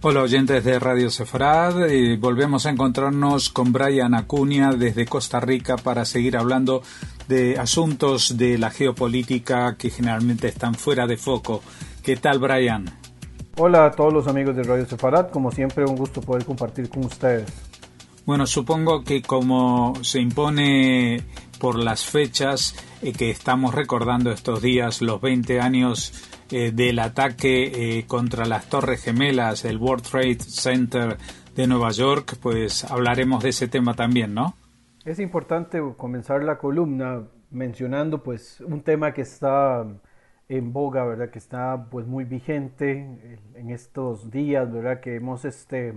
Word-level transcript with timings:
Hola 0.00 0.22
oyentes 0.22 0.62
de 0.62 0.78
Radio 0.78 1.10
Sefarad, 1.10 1.74
volvemos 2.20 2.66
a 2.66 2.70
encontrarnos 2.70 3.48
con 3.48 3.72
Brian 3.72 4.14
Acuña 4.14 4.70
desde 4.70 5.06
Costa 5.06 5.40
Rica 5.40 5.76
para 5.76 6.04
seguir 6.04 6.36
hablando 6.36 6.82
de 7.26 7.58
asuntos 7.58 8.36
de 8.36 8.58
la 8.58 8.70
geopolítica 8.70 9.76
que 9.76 9.90
generalmente 9.90 10.46
están 10.46 10.76
fuera 10.76 11.08
de 11.08 11.16
foco. 11.16 11.62
¿Qué 12.04 12.14
tal 12.14 12.38
Brian? 12.38 12.84
Hola 13.56 13.86
a 13.86 13.90
todos 13.90 14.12
los 14.12 14.28
amigos 14.28 14.54
de 14.54 14.62
Radio 14.62 14.86
Sefarad, 14.86 15.30
como 15.30 15.50
siempre 15.50 15.84
un 15.84 15.96
gusto 15.96 16.20
poder 16.20 16.44
compartir 16.44 16.88
con 16.88 17.04
ustedes. 17.04 17.52
Bueno, 18.24 18.46
supongo 18.46 19.02
que 19.02 19.20
como 19.20 19.94
se 20.02 20.20
impone 20.20 21.24
por 21.58 21.76
las 21.76 22.04
fechas 22.04 22.76
eh, 23.02 23.12
que 23.12 23.30
estamos 23.30 23.74
recordando 23.74 24.30
estos 24.30 24.62
días, 24.62 25.02
los 25.02 25.20
20 25.20 25.60
años 25.60 26.12
eh, 26.50 26.72
del 26.72 26.98
ataque 26.98 27.98
eh, 27.98 28.06
contra 28.06 28.46
las 28.46 28.68
Torres 28.68 29.02
Gemelas, 29.02 29.64
el 29.64 29.78
World 29.78 30.04
Trade 30.04 30.38
Center 30.40 31.16
de 31.54 31.66
Nueva 31.66 31.90
York, 31.90 32.36
pues 32.40 32.84
hablaremos 32.84 33.42
de 33.42 33.50
ese 33.50 33.68
tema 33.68 33.94
también, 33.94 34.34
¿no? 34.34 34.54
Es 35.04 35.18
importante 35.18 35.80
comenzar 35.96 36.44
la 36.44 36.58
columna 36.58 37.22
mencionando 37.50 38.22
pues 38.22 38.60
un 38.60 38.82
tema 38.82 39.12
que 39.12 39.22
está 39.22 39.86
en 40.48 40.72
boga, 40.72 41.04
¿verdad? 41.04 41.30
Que 41.30 41.38
está 41.38 41.86
pues 41.90 42.06
muy 42.06 42.24
vigente 42.24 43.38
en 43.54 43.70
estos 43.70 44.30
días, 44.30 44.72
¿verdad? 44.72 45.00
Que 45.00 45.16
hemos 45.16 45.44
este 45.44 45.94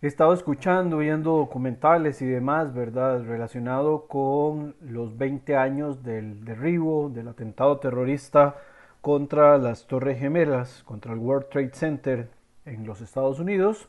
estado 0.00 0.32
escuchando, 0.32 0.98
viendo 0.98 1.36
documentales 1.36 2.22
y 2.22 2.26
demás, 2.26 2.72
¿verdad? 2.72 3.22
Relacionado 3.24 4.06
con 4.06 4.74
los 4.80 5.16
20 5.18 5.56
años 5.56 6.02
del 6.02 6.44
derribo, 6.44 7.10
del 7.10 7.28
atentado 7.28 7.78
terrorista 7.78 8.56
contra 9.00 9.58
las 9.58 9.86
Torres 9.86 10.18
Gemelas, 10.18 10.82
contra 10.84 11.12
el 11.12 11.18
World 11.18 11.48
Trade 11.48 11.72
Center 11.72 12.28
en 12.64 12.86
los 12.86 13.00
Estados 13.00 13.40
Unidos. 13.40 13.88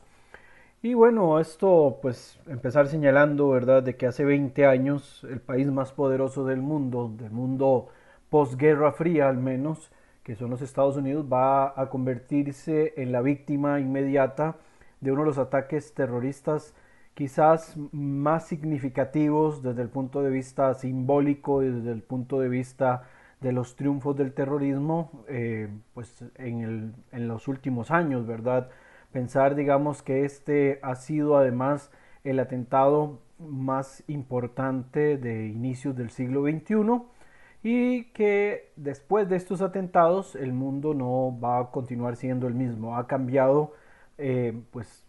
Y 0.82 0.94
bueno, 0.94 1.38
esto 1.38 1.98
pues 2.02 2.40
empezar 2.46 2.88
señalando, 2.88 3.48
¿verdad?, 3.50 3.82
de 3.82 3.96
que 3.96 4.06
hace 4.06 4.24
20 4.24 4.66
años 4.66 5.24
el 5.30 5.40
país 5.40 5.70
más 5.70 5.92
poderoso 5.92 6.44
del 6.44 6.60
mundo, 6.60 7.12
del 7.16 7.30
mundo 7.30 7.88
posguerra 8.30 8.92
fría 8.92 9.28
al 9.28 9.36
menos, 9.36 9.92
que 10.24 10.34
son 10.34 10.50
los 10.50 10.62
Estados 10.62 10.96
Unidos, 10.96 11.26
va 11.32 11.80
a 11.80 11.88
convertirse 11.88 12.94
en 12.96 13.12
la 13.12 13.22
víctima 13.22 13.78
inmediata 13.80 14.56
de 15.00 15.12
uno 15.12 15.22
de 15.22 15.28
los 15.28 15.38
ataques 15.38 15.94
terroristas 15.94 16.74
quizás 17.14 17.76
más 17.92 18.46
significativos 18.46 19.62
desde 19.62 19.82
el 19.82 19.88
punto 19.88 20.22
de 20.22 20.30
vista 20.30 20.74
simbólico 20.74 21.62
y 21.62 21.70
desde 21.70 21.92
el 21.92 22.02
punto 22.02 22.40
de 22.40 22.48
vista 22.48 23.02
de 23.42 23.52
los 23.52 23.76
triunfos 23.76 24.16
del 24.16 24.32
terrorismo 24.32 25.24
eh, 25.28 25.68
pues 25.94 26.24
en, 26.36 26.94
en, 27.10 27.28
los 27.28 27.48
últimos 27.48 27.90
años, 27.90 28.26
¿verdad? 28.26 28.70
Pensar, 29.12 29.54
digamos, 29.54 30.02
que 30.02 30.24
este 30.24 30.78
ha 30.82 30.94
sido 30.94 31.36
además 31.36 31.90
el 32.24 32.38
atentado 32.38 33.20
más 33.38 34.04
importante 34.06 35.18
de 35.18 35.48
inicios 35.48 35.96
del 35.96 36.10
siglo 36.10 36.42
XXI 36.42 37.02
y 37.62 38.04
que 38.12 38.72
después 38.76 39.28
de 39.28 39.36
estos 39.36 39.60
atentados 39.60 40.34
el 40.36 40.52
mundo 40.52 40.94
no 40.94 41.38
va 41.38 41.60
a 41.60 41.70
continuar 41.70 42.16
siendo 42.16 42.46
el 42.46 42.54
mismo, 42.54 42.96
ha 42.96 43.06
cambiado 43.06 43.72
eh, 44.18 44.62
pues 44.70 45.04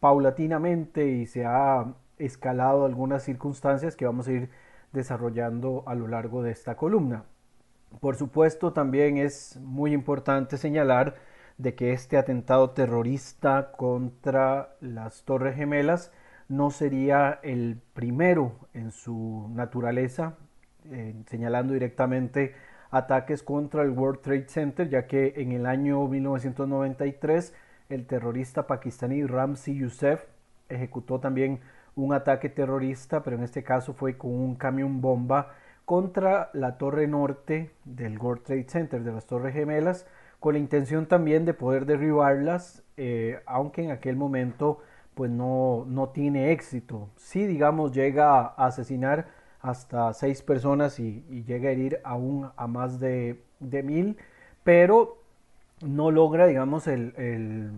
paulatinamente 0.00 1.08
y 1.08 1.26
se 1.26 1.44
ha 1.46 1.94
escalado 2.18 2.84
algunas 2.84 3.22
circunstancias 3.22 3.96
que 3.96 4.06
vamos 4.06 4.28
a 4.28 4.32
ir 4.32 4.50
desarrollando 4.92 5.82
a 5.86 5.94
lo 5.94 6.08
largo 6.08 6.42
de 6.42 6.52
esta 6.52 6.76
columna. 6.76 7.24
Por 8.00 8.16
supuesto, 8.16 8.72
también 8.72 9.18
es 9.18 9.58
muy 9.62 9.92
importante 9.92 10.56
señalar 10.56 11.16
de 11.58 11.74
que 11.74 11.92
este 11.92 12.16
atentado 12.16 12.70
terrorista 12.70 13.72
contra 13.72 14.76
las 14.80 15.22
Torres 15.24 15.56
Gemelas 15.56 16.12
no 16.48 16.70
sería 16.70 17.38
el 17.42 17.80
primero 17.94 18.52
en 18.74 18.90
su 18.90 19.48
naturaleza, 19.54 20.34
eh, 20.90 21.14
señalando 21.26 21.72
directamente 21.72 22.54
ataques 22.90 23.42
contra 23.42 23.82
el 23.82 23.90
World 23.90 24.20
Trade 24.20 24.48
Center, 24.48 24.88
ya 24.88 25.06
que 25.06 25.34
en 25.36 25.52
el 25.52 25.66
año 25.66 26.06
1993 26.06 27.54
el 27.88 28.06
terrorista 28.06 28.66
pakistaní 28.66 29.24
Ramzi 29.24 29.74
Youssef 29.74 30.24
ejecutó 30.68 31.20
también 31.20 31.60
un 31.96 32.12
ataque 32.12 32.48
terrorista, 32.48 33.22
pero 33.22 33.36
en 33.36 33.44
este 33.44 33.62
caso 33.62 33.94
fue 33.94 34.16
con 34.16 34.32
un 34.32 34.56
camión 34.56 35.00
bomba 35.00 35.54
contra 35.84 36.50
la 36.52 36.78
torre 36.78 37.06
norte 37.06 37.70
del 37.84 38.18
World 38.18 38.42
Trade 38.42 38.68
Center, 38.68 39.02
de 39.02 39.12
las 39.12 39.26
Torres 39.26 39.54
Gemelas, 39.54 40.06
con 40.40 40.54
la 40.54 40.58
intención 40.58 41.06
también 41.06 41.44
de 41.44 41.54
poder 41.54 41.86
derribarlas, 41.86 42.82
eh, 42.96 43.40
aunque 43.46 43.82
en 43.84 43.90
aquel 43.90 44.16
momento 44.16 44.80
pues 45.14 45.30
no, 45.30 45.84
no 45.86 46.08
tiene 46.08 46.52
éxito. 46.52 47.08
Sí, 47.16 47.46
digamos, 47.46 47.92
llega 47.92 48.40
a 48.40 48.66
asesinar 48.66 49.26
hasta 49.60 50.12
seis 50.12 50.42
personas 50.42 50.98
y, 50.98 51.22
llega 51.46 51.68
a 51.68 51.72
herir 51.72 52.00
aún 52.04 52.50
a 52.56 52.66
más 52.66 53.00
de, 53.00 53.42
de, 53.60 53.82
mil, 53.82 54.18
pero 54.64 55.18
no 55.80 56.10
logra, 56.10 56.46
digamos, 56.46 56.86
el, 56.86 57.14
el, 57.16 57.70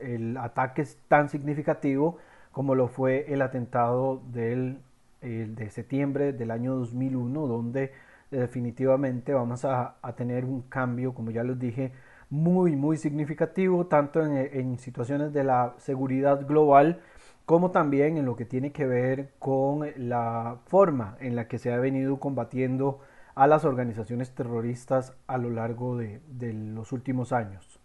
el 0.00 0.36
ataque 0.36 0.86
tan 1.08 1.28
significativo 1.28 2.18
como 2.52 2.74
lo 2.74 2.88
fue 2.88 3.32
el 3.32 3.42
atentado 3.42 4.22
del 4.32 4.78
el 5.22 5.54
de 5.54 5.70
septiembre 5.70 6.32
del 6.32 6.50
año 6.50 6.74
2001, 6.76 7.46
donde 7.46 7.92
definitivamente 8.30 9.34
vamos 9.34 9.64
a, 9.64 9.96
tener 10.16 10.44
un 10.44 10.62
cambio, 10.62 11.14
como 11.14 11.30
ya 11.30 11.42
les 11.42 11.58
dije, 11.58 11.92
muy, 12.30 12.76
muy 12.76 12.96
significativo, 12.96 13.86
tanto 13.86 14.24
en, 14.24 14.36
en, 14.36 14.78
situaciones 14.78 15.32
de 15.32 15.44
la 15.44 15.74
seguridad 15.78 16.46
global, 16.46 17.00
como 17.44 17.72
también 17.72 18.16
en 18.16 18.26
lo 18.26 18.36
que 18.36 18.44
tiene 18.44 18.70
que 18.70 18.86
ver 18.86 19.32
con 19.40 19.88
la 19.96 20.58
forma 20.66 21.16
en 21.20 21.34
la 21.34 21.48
que 21.48 21.58
se 21.58 21.72
ha 21.72 21.78
venido 21.78 22.20
combatiendo 22.20 23.00
a 23.34 23.46
las 23.46 23.64
organizaciones 23.64 24.32
terroristas 24.34 25.16
a 25.26 25.38
lo 25.38 25.50
largo 25.50 25.96
de, 25.96 26.20
de 26.28 26.52
los 26.52 26.92
últimos 26.92 27.32
años. 27.32 27.80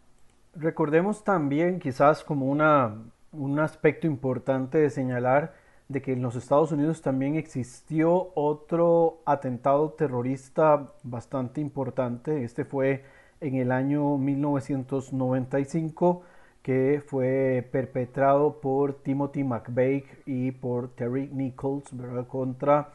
Recordemos 0.53 1.23
también, 1.23 1.79
quizás 1.79 2.23
como 2.23 2.46
una, 2.46 2.96
un 3.31 3.59
aspecto 3.59 4.06
importante 4.07 4.78
de 4.78 4.90
señalar, 4.90 5.53
de 5.88 6.01
que 6.01 6.13
en 6.13 6.22
los 6.22 6.35
Estados 6.35 6.72
Unidos 6.72 7.01
también 7.01 7.35
existió 7.35 8.31
otro 8.35 9.22
atentado 9.25 9.91
terrorista 9.91 10.91
bastante 11.03 11.62
importante. 11.62 12.44
Este 12.44 12.66
fue 12.66 13.03
en 13.41 13.56
el 13.56 13.72
año 13.72 14.18
1995 14.18 16.23
que 16.63 17.03
fue 17.06 17.68
perpetrado 17.72 18.59
por 18.59 19.03
Timothy 19.03 19.44
McVeigh 19.44 20.06
y 20.25 20.51
por 20.51 20.90
Terry 20.96 21.29
Nichols 21.31 21.91
contra 22.28 22.90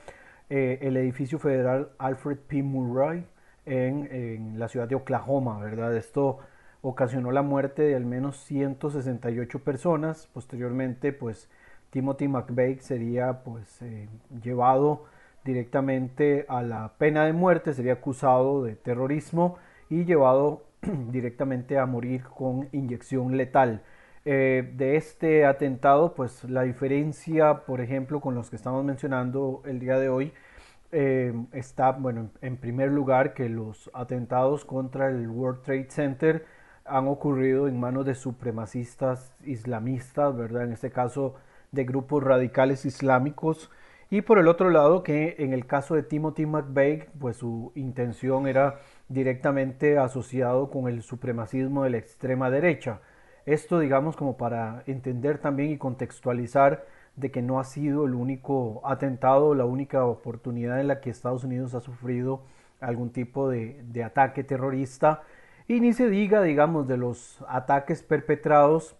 eh, 0.48 0.78
el 0.82 0.96
edificio 0.96 1.38
federal 1.38 1.90
Alfred 1.98 2.38
P. 2.38 2.64
Murray 2.64 3.24
en, 3.66 4.08
en, 4.10 4.58
la 4.58 4.66
ciudad 4.66 4.88
de 4.88 4.96
Oklahoma. 4.96 5.60
¿verdad? 5.60 5.96
Esto 5.96 6.38
ocasionó 6.82 7.30
la 7.30 7.42
muerte 7.42 7.82
de 7.82 7.94
al 7.94 8.04
menos 8.04 8.38
168 8.38 9.60
personas. 9.60 10.28
Posteriormente, 10.34 11.12
pues 11.12 11.48
Timothy 11.90 12.28
McVeigh 12.28 12.80
sería 12.80 13.42
pues 13.42 13.82
eh, 13.82 14.08
llevado 14.42 15.04
directamente 15.44 16.46
a 16.48 16.62
la 16.62 16.92
pena 16.98 17.24
de 17.24 17.32
muerte, 17.32 17.72
sería 17.74 17.94
acusado 17.94 18.62
de 18.62 18.76
terrorismo 18.76 19.58
y 19.88 20.04
llevado 20.04 20.64
directamente 21.10 21.78
a 21.78 21.86
morir 21.86 22.24
con 22.24 22.68
inyección 22.72 23.36
letal. 23.36 23.82
Eh, 24.24 24.72
de 24.76 24.96
este 24.96 25.46
atentado, 25.46 26.14
pues 26.14 26.44
la 26.44 26.62
diferencia, 26.62 27.64
por 27.64 27.80
ejemplo, 27.80 28.20
con 28.20 28.34
los 28.34 28.50
que 28.50 28.56
estamos 28.56 28.84
mencionando 28.84 29.62
el 29.64 29.80
día 29.80 29.98
de 29.98 30.10
hoy, 30.10 30.32
eh, 30.92 31.32
está, 31.52 31.92
bueno, 31.92 32.30
en 32.42 32.56
primer 32.56 32.90
lugar 32.90 33.32
que 33.32 33.48
los 33.48 33.90
atentados 33.94 34.64
contra 34.64 35.08
el 35.08 35.28
World 35.28 35.62
Trade 35.62 35.90
Center 35.90 36.46
han 36.84 37.08
ocurrido 37.08 37.68
en 37.68 37.78
manos 37.78 38.04
de 38.04 38.14
supremacistas 38.14 39.32
islamistas, 39.44 40.36
¿verdad? 40.36 40.64
En 40.64 40.72
este 40.72 40.90
caso, 40.90 41.36
de 41.72 41.84
grupos 41.84 42.22
radicales 42.22 42.84
islámicos 42.84 43.70
y 44.10 44.22
por 44.22 44.38
el 44.38 44.48
otro 44.48 44.70
lado 44.70 45.04
que 45.04 45.36
en 45.38 45.52
el 45.52 45.66
caso 45.66 45.94
de 45.94 46.02
Timothy 46.02 46.44
McVeigh 46.44 47.08
pues 47.18 47.36
su 47.36 47.70
intención 47.76 48.48
era 48.48 48.80
directamente 49.08 49.98
asociado 49.98 50.70
con 50.70 50.88
el 50.88 51.02
supremacismo 51.02 51.84
de 51.84 51.90
la 51.90 51.98
extrema 51.98 52.50
derecha. 52.50 53.00
Esto 53.46 53.78
digamos 53.78 54.16
como 54.16 54.36
para 54.36 54.82
entender 54.86 55.38
también 55.38 55.70
y 55.70 55.78
contextualizar 55.78 56.84
de 57.16 57.30
que 57.30 57.42
no 57.42 57.60
ha 57.60 57.64
sido 57.64 58.04
el 58.04 58.14
único 58.14 58.80
atentado, 58.84 59.54
la 59.54 59.64
única 59.64 60.04
oportunidad 60.04 60.80
en 60.80 60.88
la 60.88 61.00
que 61.00 61.10
Estados 61.10 61.44
Unidos 61.44 61.74
ha 61.74 61.80
sufrido 61.80 62.42
algún 62.80 63.10
tipo 63.10 63.48
de, 63.48 63.80
de 63.84 64.02
ataque 64.02 64.42
terrorista 64.42 65.22
y 65.68 65.80
ni 65.80 65.92
se 65.92 66.08
diga 66.08 66.42
digamos 66.42 66.88
de 66.88 66.96
los 66.96 67.44
ataques 67.48 68.02
perpetrados 68.02 68.96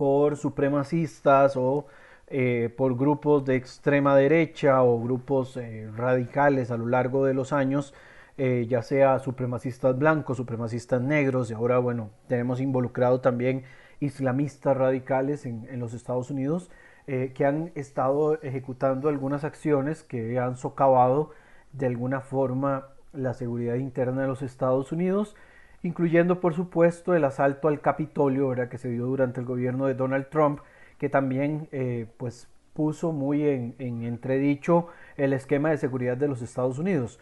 por 0.00 0.38
supremacistas 0.38 1.58
o 1.58 1.84
eh, 2.26 2.72
por 2.74 2.96
grupos 2.96 3.44
de 3.44 3.56
extrema 3.56 4.16
derecha 4.16 4.82
o 4.82 4.98
grupos 4.98 5.58
eh, 5.58 5.90
radicales 5.94 6.70
a 6.70 6.78
lo 6.78 6.86
largo 6.86 7.26
de 7.26 7.34
los 7.34 7.52
años, 7.52 7.92
eh, 8.38 8.64
ya 8.66 8.80
sea 8.80 9.18
supremacistas 9.18 9.98
blancos, 9.98 10.38
supremacistas 10.38 11.02
negros, 11.02 11.50
y 11.50 11.52
ahora 11.52 11.78
bueno, 11.80 12.08
tenemos 12.28 12.62
involucrado 12.62 13.20
también 13.20 13.64
islamistas 14.00 14.74
radicales 14.74 15.44
en, 15.44 15.78
los 15.78 15.92
Estados 15.92 16.30
Unidos 16.30 16.70
que 17.06 17.44
han 17.44 17.72
estado 17.74 18.40
ejecutando 18.40 19.10
algunas 19.10 19.44
acciones 19.44 20.02
que 20.02 20.38
han 20.38 20.56
socavado 20.56 21.32
de 21.72 21.86
alguna 21.86 22.20
forma 22.20 22.86
la 23.12 23.34
seguridad 23.34 23.74
interna 23.74 24.22
de 24.22 24.28
los 24.28 24.40
Estados 24.40 24.92
Unidos, 24.92 25.36
incluyendo 25.82 26.40
por 26.40 26.54
supuesto 26.54 27.14
el 27.14 27.24
asalto 27.24 27.68
al 27.68 27.80
Capitolio 27.80 28.48
¿verdad? 28.48 28.68
que 28.68 28.78
se 28.78 28.88
dio 28.90 29.06
durante 29.06 29.40
el 29.40 29.46
gobierno 29.46 29.86
de 29.86 29.94
Donald 29.94 30.28
Trump, 30.28 30.60
que 30.98 31.08
también 31.08 31.68
eh, 31.72 32.06
pues 32.16 32.48
puso 32.74 33.12
muy 33.12 33.46
en, 33.48 33.74
en 33.78 34.04
entredicho 34.04 34.88
el 35.16 35.32
esquema 35.32 35.70
de 35.70 35.78
seguridad 35.78 36.16
de 36.16 36.28
los 36.28 36.42
Estados 36.42 36.78
Unidos. 36.78 37.18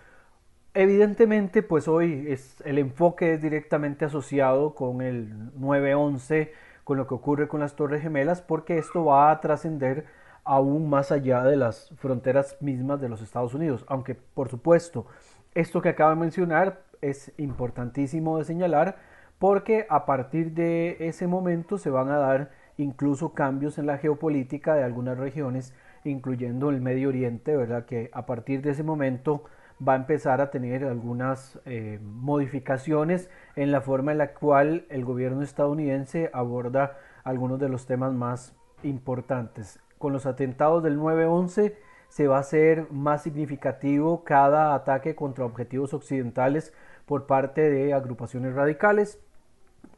Evidentemente, 0.74 1.62
pues 1.62 1.88
hoy 1.88 2.32
el 2.64 2.78
enfoque 2.78 3.34
es 3.34 3.42
directamente 3.42 4.04
asociado 4.04 4.74
con 4.74 5.00
el 5.00 5.52
9-11, 5.58 6.50
con 6.84 6.98
lo 6.98 7.06
que 7.06 7.14
ocurre 7.14 7.48
con 7.48 7.60
las 7.60 7.74
Torres 7.74 8.02
Gemelas, 8.02 8.42
porque 8.42 8.78
esto 8.78 9.04
va 9.04 9.30
a 9.30 9.40
trascender 9.40 10.06
aún 10.44 10.88
más 10.88 11.10
allá 11.10 11.42
de 11.42 11.56
las 11.56 11.90
fronteras 11.98 12.56
mismas 12.60 13.00
de 13.00 13.08
los 13.08 13.22
Estados 13.22 13.54
Unidos. 13.54 13.84
Aunque, 13.88 14.14
por 14.14 14.48
supuesto, 14.48 15.06
esto 15.54 15.82
que 15.82 15.88
acabo 15.90 16.10
de 16.10 16.16
mencionar 16.16 16.82
es 17.00 17.32
importantísimo 17.38 18.38
de 18.38 18.44
señalar 18.44 18.96
porque 19.38 19.86
a 19.88 20.04
partir 20.04 20.52
de 20.52 20.96
ese 21.00 21.26
momento 21.26 21.78
se 21.78 21.90
van 21.90 22.10
a 22.10 22.18
dar 22.18 22.50
incluso 22.76 23.34
cambios 23.34 23.78
en 23.78 23.86
la 23.86 23.98
geopolítica 23.98 24.74
de 24.74 24.84
algunas 24.84 25.18
regiones, 25.18 25.74
incluyendo 26.04 26.70
el 26.70 26.80
Medio 26.80 27.08
Oriente, 27.08 27.56
¿verdad? 27.56 27.84
Que 27.84 28.10
a 28.12 28.26
partir 28.26 28.62
de 28.62 28.70
ese 28.70 28.82
momento 28.82 29.44
va 29.86 29.92
a 29.92 29.96
empezar 29.96 30.40
a 30.40 30.50
tener 30.50 30.84
algunas 30.84 31.60
eh, 31.64 32.00
modificaciones 32.02 33.30
en 33.54 33.70
la 33.70 33.80
forma 33.80 34.12
en 34.12 34.18
la 34.18 34.34
cual 34.34 34.86
el 34.88 35.04
gobierno 35.04 35.42
estadounidense 35.42 36.30
aborda 36.32 36.98
algunos 37.24 37.60
de 37.60 37.68
los 37.68 37.86
temas 37.86 38.12
más 38.12 38.56
importantes. 38.82 39.80
Con 39.98 40.12
los 40.12 40.26
atentados 40.26 40.82
del 40.82 40.98
9-11 40.98 41.74
se 42.08 42.26
va 42.26 42.38
a 42.38 42.40
hacer 42.40 42.90
más 42.90 43.22
significativo 43.22 44.24
cada 44.24 44.74
ataque 44.74 45.14
contra 45.14 45.44
objetivos 45.44 45.94
occidentales 45.94 46.72
por 47.08 47.26
parte 47.26 47.68
de 47.68 47.94
agrupaciones 47.94 48.54
radicales. 48.54 49.18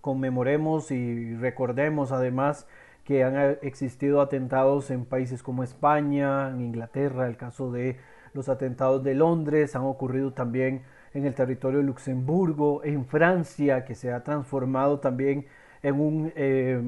Conmemoremos 0.00 0.90
y 0.92 1.34
recordemos 1.34 2.12
además 2.12 2.66
que 3.04 3.24
han 3.24 3.58
existido 3.62 4.20
atentados 4.20 4.90
en 4.90 5.04
países 5.04 5.42
como 5.42 5.64
España, 5.64 6.48
en 6.48 6.60
Inglaterra, 6.60 7.26
el 7.26 7.36
caso 7.36 7.72
de 7.72 7.98
los 8.32 8.48
atentados 8.48 9.02
de 9.02 9.14
Londres, 9.14 9.74
han 9.74 9.82
ocurrido 9.82 10.32
también 10.32 10.82
en 11.12 11.26
el 11.26 11.34
territorio 11.34 11.80
de 11.80 11.84
Luxemburgo, 11.84 12.84
en 12.84 13.04
Francia, 13.04 13.84
que 13.84 13.96
se 13.96 14.12
ha 14.12 14.22
transformado 14.22 15.00
también 15.00 15.46
en 15.82 16.00
un 16.00 16.32
eh, 16.36 16.80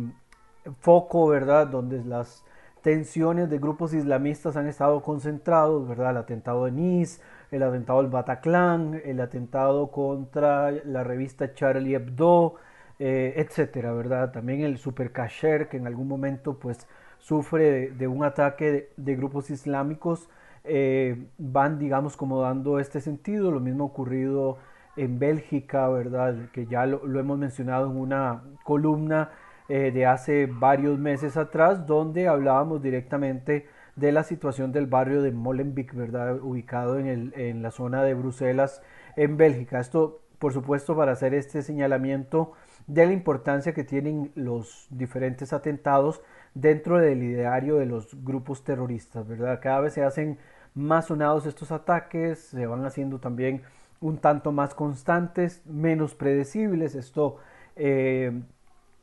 foco, 0.80 1.26
¿verdad?, 1.26 1.66
donde 1.66 2.04
las 2.04 2.44
tensiones 2.82 3.50
de 3.50 3.58
grupos 3.58 3.92
islamistas 3.94 4.56
han 4.56 4.68
estado 4.68 5.02
concentrados, 5.02 5.88
¿verdad? 5.88 6.10
El 6.10 6.16
atentado 6.18 6.66
de 6.66 6.72
Nice, 6.72 7.20
el 7.52 7.62
atentado 7.62 8.02
del 8.02 8.10
Bataclan, 8.10 9.00
el 9.04 9.20
atentado 9.20 9.92
contra 9.92 10.70
la 10.70 11.04
revista 11.04 11.54
Charlie 11.54 11.94
Hebdo, 11.94 12.56
eh, 12.98 13.34
etcétera, 13.36 13.92
¿verdad? 13.92 14.32
También 14.32 14.62
el 14.62 14.78
Super 14.78 15.12
Kasher, 15.12 15.68
que 15.68 15.76
en 15.76 15.86
algún 15.86 16.08
momento 16.08 16.58
pues 16.58 16.88
sufre 17.18 17.90
de, 17.90 18.08
un 18.08 18.24
ataque 18.24 18.90
de, 18.96 19.16
grupos 19.16 19.50
islámicos, 19.50 20.28
eh, 20.64 21.26
van, 21.38 21.78
digamos, 21.78 22.16
como 22.16 22.40
dando 22.40 22.78
este 22.78 23.00
sentido. 23.00 23.50
Lo 23.50 23.60
mismo 23.60 23.84
ocurrido 23.84 24.58
en 24.96 25.18
Bélgica, 25.18 25.88
¿verdad? 25.88 26.34
Que 26.52 26.66
ya 26.66 26.86
lo 26.86 27.20
hemos 27.20 27.38
mencionado 27.38 27.90
en 27.90 27.96
una 27.98 28.42
columna 28.64 29.30
eh, 29.68 29.90
de 29.92 30.06
hace 30.06 30.46
varios 30.46 30.98
meses 30.98 31.36
atrás, 31.36 31.86
donde 31.86 32.28
hablábamos 32.28 32.82
directamente 32.82 33.66
de 33.96 34.12
la 34.12 34.22
situación 34.22 34.72
del 34.72 34.86
barrio 34.86 35.22
de 35.22 35.32
Molenbeek, 35.32 35.94
¿verdad? 35.94 36.40
ubicado 36.40 36.98
en, 36.98 37.06
el, 37.06 37.34
en 37.36 37.62
la 37.62 37.70
zona 37.70 38.02
de 38.02 38.14
Bruselas, 38.14 38.82
en 39.16 39.36
Bélgica. 39.36 39.80
Esto, 39.80 40.20
por 40.38 40.52
supuesto, 40.52 40.96
para 40.96 41.12
hacer 41.12 41.34
este 41.34 41.62
señalamiento 41.62 42.52
de 42.86 43.06
la 43.06 43.12
importancia 43.12 43.74
que 43.74 43.84
tienen 43.84 44.32
los 44.34 44.86
diferentes 44.90 45.52
atentados 45.52 46.22
dentro 46.54 46.98
del 46.98 47.22
ideario 47.22 47.76
de 47.76 47.86
los 47.86 48.22
grupos 48.24 48.64
terroristas, 48.64 49.26
¿verdad? 49.26 49.60
Cada 49.62 49.80
vez 49.80 49.94
se 49.94 50.04
hacen 50.04 50.38
más 50.74 51.06
sonados 51.06 51.46
estos 51.46 51.70
ataques, 51.70 52.38
se 52.38 52.66
van 52.66 52.84
haciendo 52.84 53.18
también 53.18 53.62
un 54.00 54.18
tanto 54.18 54.52
más 54.52 54.74
constantes, 54.74 55.62
menos 55.66 56.14
predecibles. 56.14 56.94
Esto 56.94 57.36
eh, 57.76 58.32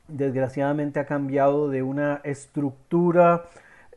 desgraciadamente 0.07 1.00
ha 1.00 1.06
cambiado 1.06 1.69
de 1.69 1.83
una 1.83 2.21
estructura, 2.24 3.45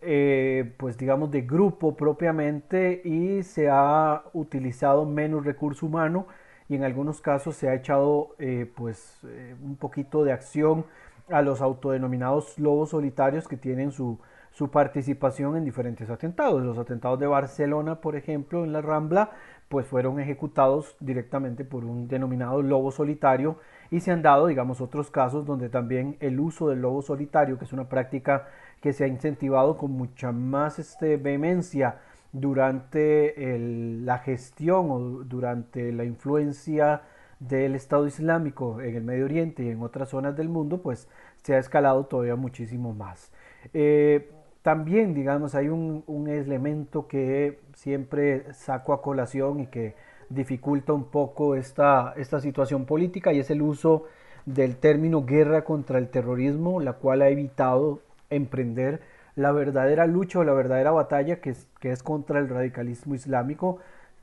eh, 0.03 0.75
pues 0.79 0.99
digamos, 0.99 1.31
de 1.31 1.43
grupo 1.43 1.97
propiamente 1.97 3.03
y 3.05 3.43
se 3.43 3.69
ha 3.71 4.25
utilizado 4.33 5.05
menos 5.05 5.45
recurso 5.45 5.87
humano 5.87 6.27
y 6.69 6.75
en 6.75 6.85
algunos 6.85 7.21
casos 7.21 7.57
se 7.57 7.69
ha 7.69 7.75
echado 7.75 8.35
eh, 8.39 8.71
pues 8.75 9.21
eh, 9.25 9.55
un 9.63 9.77
poquito 9.77 10.25
de 10.25 10.33
acción 10.33 10.87
a 11.29 11.43
los 11.43 11.61
autodenominados 11.61 12.59
lobos 12.59 12.91
solitarios 12.91 13.47
que 13.47 13.57
tienen 13.57 13.93
su, 13.93 14.19
su 14.53 14.71
participación 14.71 15.57
en 15.57 15.65
diferentes 15.65 16.11
atentados. 16.11 16.63
Los 16.63 16.79
atentados 16.79 17.19
de 17.19 17.27
Barcelona, 17.27 18.01
por 18.01 18.17
ejemplo, 18.17 18.65
en 18.65 18.73
la 18.73 18.83
Rambla, 18.83 19.31
pues 19.69 19.87
fueron 19.87 20.21
ejecutados 20.21 20.97
directamente 21.01 21.65
por 21.65 21.85
un 21.85 22.07
denominado 22.07 22.61
lobo 22.61 22.91
solitario 22.91 23.59
y 23.91 24.01
se 24.01 24.11
han 24.11 24.23
dado, 24.23 24.47
digamos, 24.47 24.81
otros 24.81 25.11
casos 25.11 25.47
donde 25.47 25.69
también 25.69 26.17
el 26.21 26.41
uso 26.41 26.69
del 26.69 26.83
lobo 26.83 27.03
solitario, 27.03 27.59
que 27.59 27.65
es 27.65 27.73
una 27.73 27.89
práctica 27.89 28.49
que 28.83 28.93
se 28.93 29.05
ha 29.05 29.07
incentivado 29.07 29.79
con 29.79 29.93
mucha 29.93 30.33
más 30.33 30.79
este, 30.81 31.17
vehemencia 31.17 32.01
durante 32.33 33.59
la 34.05 34.19
gestión 34.19 34.91
o 34.91 34.99
durante 35.25 35.93
la 35.93 36.05
influencia 36.05 37.03
del 37.39 37.77
Estado 37.77 38.07
Islámico 38.07 38.81
en 38.81 38.97
el 38.97 39.05
Medio 39.05 39.25
Oriente 39.25 39.63
y 39.63 39.69
en 39.69 39.83
otras 39.83 40.09
zonas 40.09 40.37
del 40.37 40.49
mundo, 40.49 40.83
pues 40.83 41.09
se 41.43 41.55
ha 41.55 41.59
escalado 41.59 42.07
todavía 42.07 42.35
muchísimo 42.35 42.93
más. 42.93 43.31
Eh, 43.73 44.31
también, 44.63 45.15
digamos, 45.15 45.55
hay 45.55 45.69
un, 45.69 46.03
un, 46.07 46.29
elemento 46.29 47.07
que 47.07 47.61
siempre 47.75 48.53
saco 48.53 48.93
a 48.93 49.03
colación 49.03 49.61
y 49.61 49.67
que 49.67 49.95
dificulta 50.29 50.93
un 50.93 51.05
poco 51.05 51.55
esta, 51.55 52.15
esta 52.17 52.41
situación 52.41 52.85
política 52.85 53.33
y 53.33 53.41
es 53.41 53.51
el 53.51 53.63
uso 53.63 54.05
del 54.47 54.77
término 54.77 55.25
guerra 55.25 55.65
contra 55.65 55.99
el 55.99 56.09
terrorismo, 56.09 56.81
la 56.81 56.95
cual 56.95 57.23
ha 57.23 57.29
evitado 57.29 58.01
emprender 58.35 59.01
la 59.35 59.53
verdadera 59.53 60.07
lucha 60.07 60.41
o 60.41 60.45
la 60.45 60.53
verdadera 60.53 60.91
batalla 60.91 61.41
que 61.41 61.51
es, 61.51 61.69
que 61.81 61.91
es 61.91 62.03
contra 62.03 62.39
el 62.39 62.49
radicalismo 62.49 63.15
islámico, 63.15 63.79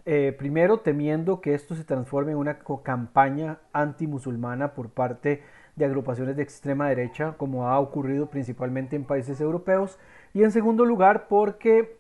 eh, 0.06 0.36
primero 0.38 0.80
temiendo 0.80 1.42
que 1.42 1.54
esto 1.54 1.76
se 1.76 1.84
transforme 1.84 2.32
en 2.32 2.38
una 2.38 2.60
campaña 2.84 3.60
antimusulmana 3.74 4.74
por 4.74 4.90
parte 4.90 5.44
de 5.76 5.86
agrupaciones 5.86 6.36
de 6.36 6.44
extrema 6.44 6.90
derecha, 6.90 7.36
como 7.38 7.68
ha 7.68 7.80
ocurrido 7.80 8.30
principalmente 8.30 8.96
en 8.96 9.06
países 9.06 9.40
europeos, 9.42 9.98
y 10.34 10.44
en 10.44 10.52
segundo 10.52 10.86
lugar 10.86 11.28
porque 11.28 11.98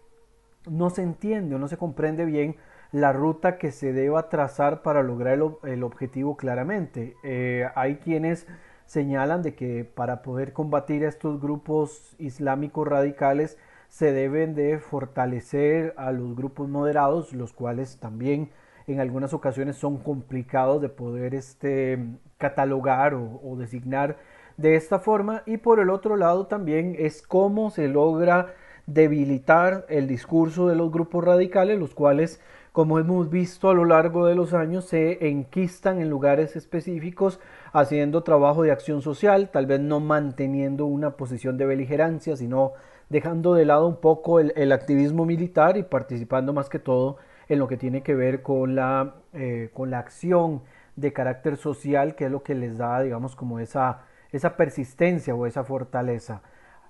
no 0.69 0.89
se 0.89 1.01
entiende 1.01 1.55
o 1.55 1.59
no 1.59 1.67
se 1.67 1.77
comprende 1.77 2.25
bien 2.25 2.55
la 2.91 3.13
ruta 3.13 3.57
que 3.57 3.71
se 3.71 3.93
deba 3.93 4.29
trazar 4.29 4.81
para 4.81 5.03
lograr 5.03 5.39
el, 5.63 5.83
objetivo 5.83 6.35
claramente. 6.35 7.15
Eh, 7.23 7.67
hay 7.75 7.97
quienes 7.97 8.47
señalan 8.89 9.43
de 9.43 9.53
que 9.53 9.85
para 9.85 10.23
poder 10.23 10.51
combatir 10.51 11.05
a 11.05 11.09
estos 11.09 11.39
grupos 11.39 12.15
islámicos 12.17 12.87
radicales 12.87 13.55
se 13.87 14.11
deben 14.11 14.55
de 14.55 14.79
fortalecer 14.79 15.93
a 15.95 16.11
los 16.11 16.35
grupos 16.35 16.67
moderados, 16.69 17.33
los 17.33 17.53
cuales 17.53 17.99
también 17.99 18.49
en 18.87 18.99
algunas 18.99 19.31
ocasiones 19.35 19.75
son 19.75 19.97
complicados 19.97 20.81
de 20.81 20.89
poder 20.89 21.35
este, 21.35 22.03
catalogar 22.39 23.13
o, 23.13 23.39
o 23.43 23.55
designar 23.57 24.17
de 24.57 24.75
esta 24.75 24.97
forma. 24.97 25.43
Y 25.45 25.57
por 25.57 25.79
el 25.79 25.91
otro 25.91 26.15
lado 26.15 26.47
también 26.47 26.95
es 26.97 27.21
cómo 27.21 27.69
se 27.69 27.89
logra 27.89 28.55
debilitar 28.87 29.85
el 29.89 30.07
discurso 30.07 30.67
de 30.67 30.75
los 30.75 30.91
grupos 30.91 31.23
radicales, 31.23 31.77
los 31.77 31.93
cuales 31.93 32.41
como 32.71 32.99
hemos 32.99 33.29
visto 33.29 33.69
a 33.69 33.73
lo 33.73 33.85
largo 33.85 34.25
de 34.25 34.35
los 34.35 34.53
años, 34.53 34.85
se 34.85 35.27
enquistan 35.27 36.01
en 36.01 36.09
lugares 36.09 36.55
específicos 36.55 37.39
haciendo 37.73 38.23
trabajo 38.23 38.63
de 38.63 38.71
acción 38.71 39.01
social, 39.01 39.49
tal 39.49 39.65
vez 39.65 39.79
no 39.79 39.99
manteniendo 39.99 40.85
una 40.85 41.11
posición 41.11 41.57
de 41.57 41.65
beligerancia, 41.65 42.35
sino 42.35 42.73
dejando 43.09 43.55
de 43.55 43.65
lado 43.65 43.87
un 43.87 43.97
poco 43.97 44.39
el, 44.39 44.71
activismo 44.71 45.25
militar 45.25 45.77
y 45.77 45.83
participando 45.83 46.53
más 46.53 46.69
que 46.69 46.79
todo 46.79 47.17
en 47.47 47.59
lo 47.59 47.67
que 47.67 47.77
tiene 47.77 48.03
que 48.03 48.13
ver 48.13 48.43
con 48.43 48.75
la, 48.75 49.15
eh, 49.33 49.71
con 49.73 49.89
la 49.89 49.99
acción 49.99 50.61
de 50.95 51.11
carácter 51.13 51.57
social, 51.57 52.15
que 52.15 52.25
es 52.25 52.31
lo 52.31 52.43
que 52.43 52.53
les 52.53 52.77
da, 52.77 53.01
digamos, 53.01 53.35
como 53.35 53.59
esa, 53.59 54.01
esa 54.31 54.55
persistencia 54.55 55.33
o 55.33 55.47
esa 55.47 55.63
fortaleza. 55.63 56.41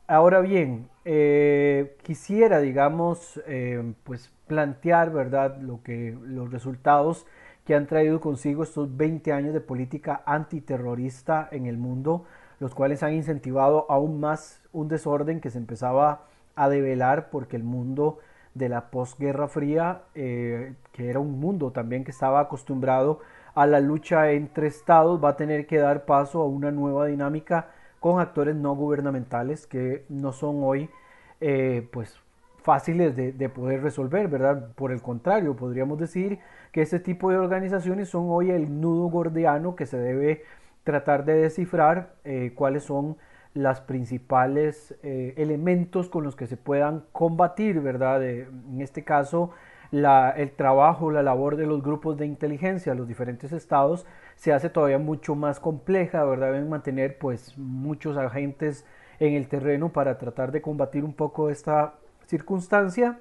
Ahora 0.07 0.41
bien, 0.41 0.89
eh, 1.05 1.95
quisiera, 2.01 2.59
digamos, 2.59 3.41
eh, 3.45 3.93
pues 4.03 4.31
plantear, 4.50 5.12
¿verdad?, 5.12 5.58
lo 5.62 5.82
que, 5.84 6.18
los 6.22 6.51
resultados 6.51 7.25
que 7.63 7.75
han 7.75 7.88
traído 7.88 8.20
consigo 8.20 8.63
estos 8.63 8.98
20 8.98 9.32
años 9.32 9.53
de 9.53 9.62
política 9.62 10.24
antiterrorista 10.25 11.48
en 11.51 11.68
el 11.68 11.77
mundo, 11.77 12.25
los 12.60 12.75
cuales 12.75 13.03
han 13.03 13.13
incentivado 13.13 13.86
aún 13.89 14.20
más 14.20 14.62
un 14.74 14.89
desorden 14.89 15.39
que 15.39 15.51
se 15.51 15.60
empezaba 15.60 16.24
a 16.56 16.68
develar 16.68 17.29
porque 17.29 17.56
el 17.56 17.63
mundo 17.63 18.18
de 18.56 18.68
la 18.68 18.89
posguerra 18.89 19.48
fría, 19.48 20.01
eh, 20.15 20.74
que 20.91 21.10
era 21.10 21.20
un 21.20 21.39
mundo 21.39 21.72
también 21.72 22.03
que 22.03 22.12
estaba 22.12 22.41
acostumbrado 22.41 23.20
a 23.56 23.68
la 23.68 23.79
lucha 23.79 24.32
entre 24.32 24.68
estados, 24.68 25.24
va 25.24 25.29
a 25.29 25.38
tener 25.38 25.68
que 25.68 25.77
dar 25.77 26.06
paso 26.06 26.41
a 26.41 26.48
una 26.48 26.72
nueva 26.72 27.06
dinámica 27.06 27.70
con 28.00 28.20
actores 28.20 28.56
no 28.56 28.75
gubernamentales 28.75 29.68
que 29.68 30.06
no 30.10 30.34
son 30.34 30.63
hoy 30.63 30.89
eh, 31.41 31.88
pues 31.91 32.20
fáciles 32.62 33.16
de, 33.16 33.32
de, 33.32 33.50
poder 33.50 33.82
resolver, 33.82 34.28
¿verdad? 34.28 34.70
Por 34.75 34.92
el 34.92 35.01
contrario, 35.01 35.56
podríamos 35.56 36.00
decir 36.00 36.39
que 36.72 36.82
este 36.82 37.00
tipo 37.00 37.32
de 37.32 37.38
organizaciones 37.38 38.10
son 38.10 38.25
hoy 38.30 38.51
el 38.51 38.80
nudo 38.80 39.10
gordiano 39.10 39.75
que 39.75 39.86
se 39.86 39.98
debe 39.98 40.44
tratar 40.84 41.25
de 41.25 41.36
descifrar 41.36 42.13
eh, 42.24 42.54
cuáles 42.56 42.84
son 42.84 43.18
las 43.54 43.82
principales 43.82 44.96
eh, 45.04 45.34
elementos 45.38 46.10
con 46.10 46.24
los 46.24 46.36
que 46.36 46.48
se 46.48 46.58
puedan 46.58 47.04
combatir, 47.12 47.80
¿verdad? 47.82 48.24
en 48.24 48.82
este 48.82 49.04
caso, 49.04 49.51
el 49.92 50.51
trabajo, 50.56 51.12
la 51.12 51.24
labor 51.24 51.56
de 51.56 51.66
los 51.66 51.82
grupos 51.82 52.18
de 52.18 52.25
inteligencia, 52.25 52.94
los 52.94 53.08
diferentes 53.08 53.51
estados, 53.51 54.06
se 54.36 54.54
hace 54.54 54.70
todavía 54.70 55.00
mucho 55.00 55.36
más 55.36 55.60
compleja, 55.60 56.24
¿verdad? 56.24 56.54
Deben 56.54 56.70
mantener 56.70 57.18
pues 57.18 57.58
muchos 57.58 58.16
agentes 58.18 58.86
en 59.20 59.34
el 59.34 59.48
terreno 59.48 59.89
para 59.89 60.18
tratar 60.18 60.51
de 60.51 60.62
combatir 60.62 61.04
un 61.04 61.13
poco 61.13 61.50
esta 61.50 61.96
circunstancia. 62.29 63.19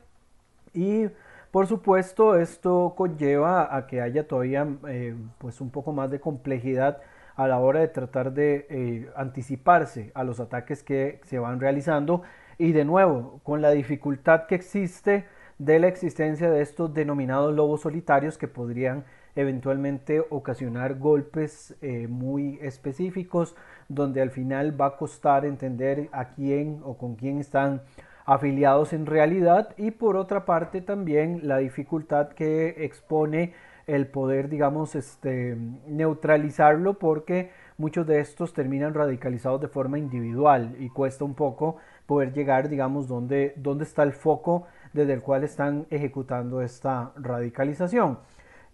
Y 0.74 1.08
por 1.50 1.66
supuesto 1.66 2.36
esto 2.36 2.94
conlleva 2.96 3.74
a 3.74 3.86
que 3.86 4.00
haya 4.00 4.28
todavía 4.28 4.66
eh, 4.86 5.16
pues 5.38 5.60
un 5.60 5.70
poco 5.70 5.92
más 5.92 6.10
de 6.10 6.20
complejidad 6.20 7.00
a 7.36 7.48
la 7.48 7.58
hora 7.58 7.80
de 7.80 7.88
tratar 7.88 8.32
de 8.32 8.66
eh, 8.68 9.10
anticiparse 9.16 10.12
a 10.14 10.24
los 10.24 10.40
ataques 10.40 10.82
que 10.82 11.20
se 11.24 11.38
van 11.38 11.60
realizando. 11.60 12.22
Y 12.58 12.72
de 12.72 12.84
nuevo 12.84 13.40
con 13.44 13.62
la 13.62 13.70
dificultad 13.70 14.46
que 14.46 14.56
existe 14.56 15.24
de 15.58 15.78
la 15.78 15.88
existencia 15.88 16.50
de 16.50 16.60
estos 16.60 16.92
denominados 16.92 17.54
lobos 17.54 17.80
solitarios 17.80 18.36
que 18.36 18.48
podrían 18.48 19.04
eventualmente 19.36 20.24
ocasionar 20.30 20.98
golpes 20.98 21.76
eh, 21.80 22.08
muy 22.08 22.58
específicos 22.60 23.54
donde 23.88 24.20
al 24.20 24.30
final 24.30 24.78
va 24.80 24.86
a 24.86 24.96
costar 24.96 25.44
entender 25.44 26.08
a 26.12 26.30
quién 26.30 26.80
o 26.84 26.98
con 26.98 27.14
quién 27.14 27.38
están 27.38 27.82
afiliados 28.28 28.92
en 28.92 29.06
realidad 29.06 29.74
y 29.78 29.90
por 29.90 30.18
otra 30.18 30.44
parte 30.44 30.82
también 30.82 31.48
la 31.48 31.56
dificultad 31.56 32.28
que 32.28 32.84
expone 32.84 33.54
el 33.86 34.06
poder, 34.06 34.50
digamos, 34.50 34.94
este, 34.94 35.56
neutralizarlo 35.86 36.98
porque 36.98 37.50
muchos 37.78 38.06
de 38.06 38.20
estos 38.20 38.52
terminan 38.52 38.92
radicalizados 38.92 39.62
de 39.62 39.68
forma 39.68 39.98
individual 39.98 40.76
y 40.78 40.90
cuesta 40.90 41.24
un 41.24 41.34
poco 41.34 41.78
poder 42.04 42.34
llegar, 42.34 42.68
digamos, 42.68 43.08
donde, 43.08 43.54
dónde 43.56 43.84
está 43.84 44.02
el 44.02 44.12
foco 44.12 44.66
desde 44.92 45.14
el 45.14 45.22
cual 45.22 45.42
están 45.42 45.86
ejecutando 45.88 46.60
esta 46.60 47.12
radicalización. 47.16 48.18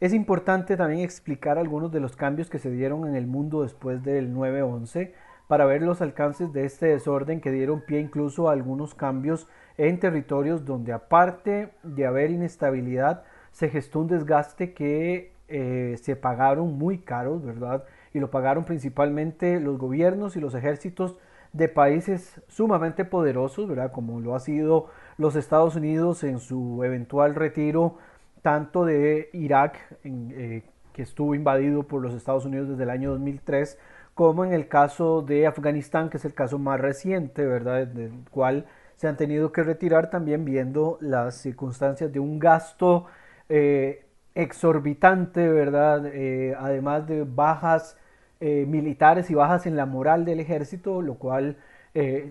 Es 0.00 0.12
importante 0.12 0.76
también 0.76 1.02
explicar 1.02 1.58
algunos 1.58 1.92
de 1.92 2.00
los 2.00 2.16
cambios 2.16 2.50
que 2.50 2.58
se 2.58 2.72
dieron 2.72 3.06
en 3.06 3.14
el 3.14 3.28
mundo 3.28 3.62
después 3.62 4.02
del 4.02 4.34
9-11 4.34 5.12
para 5.48 5.64
ver 5.64 5.82
los 5.82 6.00
alcances 6.00 6.52
de 6.52 6.64
este 6.64 6.86
desorden 6.86 7.40
que 7.40 7.50
dieron 7.50 7.82
pie 7.82 8.00
incluso 8.00 8.48
a 8.48 8.52
algunos 8.52 8.94
cambios 8.94 9.48
en 9.76 9.98
territorios 9.98 10.64
donde 10.64 10.92
aparte 10.92 11.70
de 11.82 12.06
haber 12.06 12.30
inestabilidad, 12.30 13.24
se 13.52 13.68
gestó 13.68 14.00
un 14.00 14.08
desgaste 14.08 14.72
que 14.72 15.32
eh, 15.48 15.96
se 16.02 16.16
pagaron 16.16 16.78
muy 16.78 16.98
caros, 16.98 17.44
¿verdad? 17.44 17.84
Y 18.12 18.20
lo 18.20 18.30
pagaron 18.30 18.64
principalmente 18.64 19.60
los 19.60 19.78
gobiernos 19.78 20.36
y 20.36 20.40
los 20.40 20.54
ejércitos 20.54 21.16
de 21.52 21.68
países 21.68 22.40
sumamente 22.48 23.04
poderosos, 23.04 23.68
¿verdad? 23.68 23.92
Como 23.92 24.20
lo 24.20 24.34
ha 24.34 24.40
sido 24.40 24.88
los 25.18 25.36
Estados 25.36 25.76
Unidos 25.76 26.24
en 26.24 26.38
su 26.40 26.82
eventual 26.82 27.34
retiro 27.34 27.98
tanto 28.42 28.84
de 28.84 29.30
Irak, 29.32 29.78
eh, 30.04 30.62
que 30.92 31.02
estuvo 31.02 31.34
invadido 31.34 31.84
por 31.84 32.02
los 32.02 32.12
Estados 32.12 32.44
Unidos 32.44 32.68
desde 32.68 32.82
el 32.82 32.90
año 32.90 33.10
2003, 33.12 33.78
como 34.14 34.44
en 34.44 34.52
el 34.52 34.68
caso 34.68 35.22
de 35.22 35.46
Afganistán, 35.46 36.08
que 36.08 36.18
es 36.18 36.24
el 36.24 36.34
caso 36.34 36.58
más 36.58 36.80
reciente, 36.80 37.44
¿verdad? 37.44 37.86
Del 37.86 38.12
cual 38.30 38.66
se 38.96 39.08
han 39.08 39.16
tenido 39.16 39.52
que 39.52 39.62
retirar 39.62 40.10
también 40.10 40.44
viendo 40.44 40.98
las 41.00 41.36
circunstancias 41.36 42.12
de 42.12 42.20
un 42.20 42.38
gasto 42.38 43.06
eh, 43.48 44.06
exorbitante, 44.34 45.48
¿verdad? 45.48 46.06
Eh, 46.06 46.54
además 46.58 47.06
de 47.06 47.24
bajas 47.24 47.96
eh, 48.40 48.66
militares 48.68 49.30
y 49.30 49.34
bajas 49.34 49.66
en 49.66 49.76
la 49.76 49.86
moral 49.86 50.24
del 50.24 50.40
ejército, 50.40 51.02
lo 51.02 51.14
cual 51.14 51.56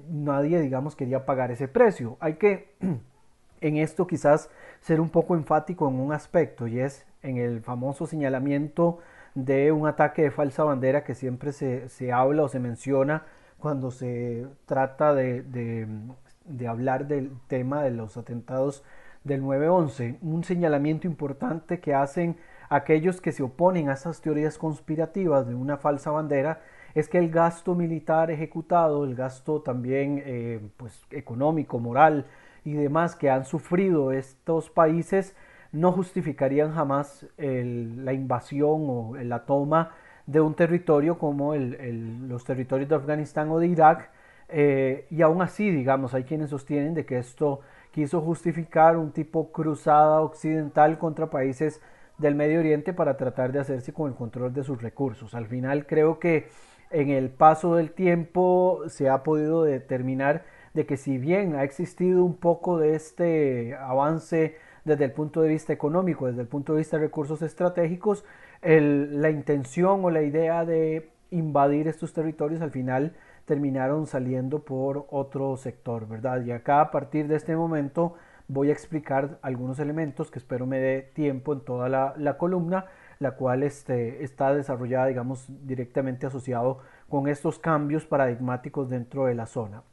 nadie, 0.10 0.60
digamos, 0.60 0.94
quería 0.94 1.26
pagar 1.26 1.50
ese 1.50 1.70
precio. 1.70 2.18
Hay 2.20 2.34
que 2.34 2.74
en 3.62 3.78
esto 3.78 4.08
quizás 4.08 4.50
ser 4.82 5.00
un 5.00 5.10
poco 5.10 5.36
enfático 5.36 5.88
en 5.88 5.96
un 5.96 6.12
aspecto 6.12 6.68
y 6.68 6.82
es 6.82 7.06
en 7.22 7.38
el 7.38 7.62
famoso 7.62 8.06
señalamiento 8.06 9.00
de 9.36 9.72
un 9.72 9.88
ataque 9.88 10.24
de 10.24 10.32
falsa 10.32 10.64
bandera 10.64 11.04
que 11.04 11.16
siempre 11.16 11.52
se, 11.52 11.90
se 11.90 12.12
habla 12.12 12.44
o 12.44 12.48
se 12.48 12.60
menciona 12.60 13.24
cuando 13.60 13.92
se 13.92 14.46
trata 14.66 15.14
de, 15.14 15.42
de, 15.42 16.68
hablar 16.68 17.08
del 17.08 17.32
tema 17.48 17.82
de 17.84 17.92
los 17.92 18.18
atentados 18.18 18.84
del 19.24 19.42
9-11, 19.42 20.18
un 20.22 20.44
señalamiento 20.44 21.08
importante 21.08 21.80
que 21.80 21.94
hacen 21.94 22.36
aquellos 22.70 23.22
que 23.22 23.32
se 23.32 23.42
oponen 23.42 23.90
a 23.90 23.94
esas 23.94 24.20
teorías 24.20 24.58
conspirativas 24.58 25.48
de 25.48 25.56
una 25.56 25.78
falsa 25.78 26.12
bandera 26.12 26.62
es 26.94 27.08
que 27.08 27.18
el 27.18 27.30
gasto 27.30 27.74
militar 27.74 28.30
ejecutado, 28.32 29.06
el 29.06 29.16
gasto 29.16 29.62
también 29.62 30.22
eh, 30.26 30.60
pues, 30.78 31.06
económico, 31.12 31.80
moral 31.80 32.26
y 32.66 32.74
demás 32.74 33.16
que 33.16 33.30
han 33.30 33.46
sufrido 33.46 34.12
estos 34.12 34.70
países 34.70 35.36
no 35.74 35.92
justificarían 35.92 36.74
jamás 36.74 37.28
la 37.38 38.14
invasión 38.14 38.86
o 38.88 39.16
la 39.16 39.46
toma 39.46 39.92
de 40.26 40.40
un 40.40 40.54
territorio 40.54 41.18
como 41.18 41.56
los 41.56 42.46
territorios 42.46 42.88
de 42.88 42.96
Afganistán 42.96 43.50
o 43.50 43.60
de 43.60 43.68
Irak. 43.68 44.10
Eh, 44.50 45.08
y 45.10 45.22
aún 45.24 45.42
así, 45.42 45.70
digamos, 45.72 46.14
hay 46.14 46.24
quienes 46.24 46.52
sostienen 46.52 46.94
de 46.94 47.06
que 47.06 47.18
esto 47.18 47.62
quiso 47.92 48.22
justificar 48.22 48.98
un 48.98 49.12
tipo 49.12 49.52
cruzada 49.52 50.22
occidental 50.22 51.00
contra 51.00 51.30
países 51.30 51.82
del 52.20 52.36
Medio 52.36 52.60
Oriente 52.60 52.94
para 52.94 53.18
tratar 53.18 53.52
de 53.52 53.60
hacerse 53.60 53.94
con 53.94 54.10
el 54.10 54.16
control 54.16 54.54
de 54.54 54.64
sus 54.64 54.82
recursos. 54.82 55.34
Al 55.34 55.48
final 55.48 55.88
creo 55.88 56.20
que 56.20 56.50
en 56.92 57.10
el 57.10 57.32
paso 57.32 57.76
del 57.76 57.92
tiempo 57.92 58.84
se 58.88 59.10
ha 59.10 59.24
podido 59.24 59.64
determinar 59.64 60.46
de 60.76 60.86
que 60.86 60.98
si 60.98 61.18
bien 61.18 61.56
ha 61.56 61.64
existido 61.64 62.24
un 62.24 62.36
poco 62.36 62.78
de 62.78 62.96
este 62.96 63.76
avance 63.76 64.56
desde 64.86 65.06
el 65.06 65.12
punto 65.12 65.42
de 65.42 65.50
vista 65.50 65.74
económico, 65.74 66.28
desde 66.28 66.42
el 66.42 66.48
punto 66.48 66.74
de 66.74 66.80
vista 66.80 66.98
de 66.98 67.04
recursos 67.04 67.42
estratégicos, 67.42 68.26
la 68.62 69.30
intención 69.30 70.04
o 70.04 70.10
la 70.10 70.22
idea 70.22 70.66
de 70.66 71.10
invadir 71.32 71.88
estos 71.88 72.14
territorios 72.14 72.62
al 72.62 72.72
final 72.72 73.14
terminaron 73.46 74.08
saliendo 74.08 74.60
por 74.60 75.06
otro 75.10 75.58
sector, 75.58 76.08
¿verdad? 76.08 76.44
Y 76.46 76.52
acá 76.52 76.82
a 76.82 76.92
partir 76.92 77.28
de 77.28 77.36
este 77.36 77.56
momento 77.56 78.16
voy 78.48 78.70
a 78.70 78.74
explicar 78.74 79.40
algunos 79.42 79.80
elementos 79.80 80.32
que 80.32 80.40
espero 80.40 80.66
me 80.66 80.80
dé 80.80 81.02
tiempo 81.02 81.54
en 81.54 81.62
toda 81.62 81.90
la, 81.90 82.38
columna, 82.38 82.86
la 83.20 83.32
cual 83.32 83.64
este, 83.64 84.24
está 84.24 84.54
desarrollada, 84.54 85.08
digamos, 85.08 85.46
directamente 85.66 86.26
asociado 86.26 86.80
con 87.10 87.28
estos 87.28 87.60
cambios 87.60 88.06
paradigmáticos 88.06 88.90
dentro 88.90 89.26
de 89.26 89.36
la 89.36 89.46
zona. 89.46 89.84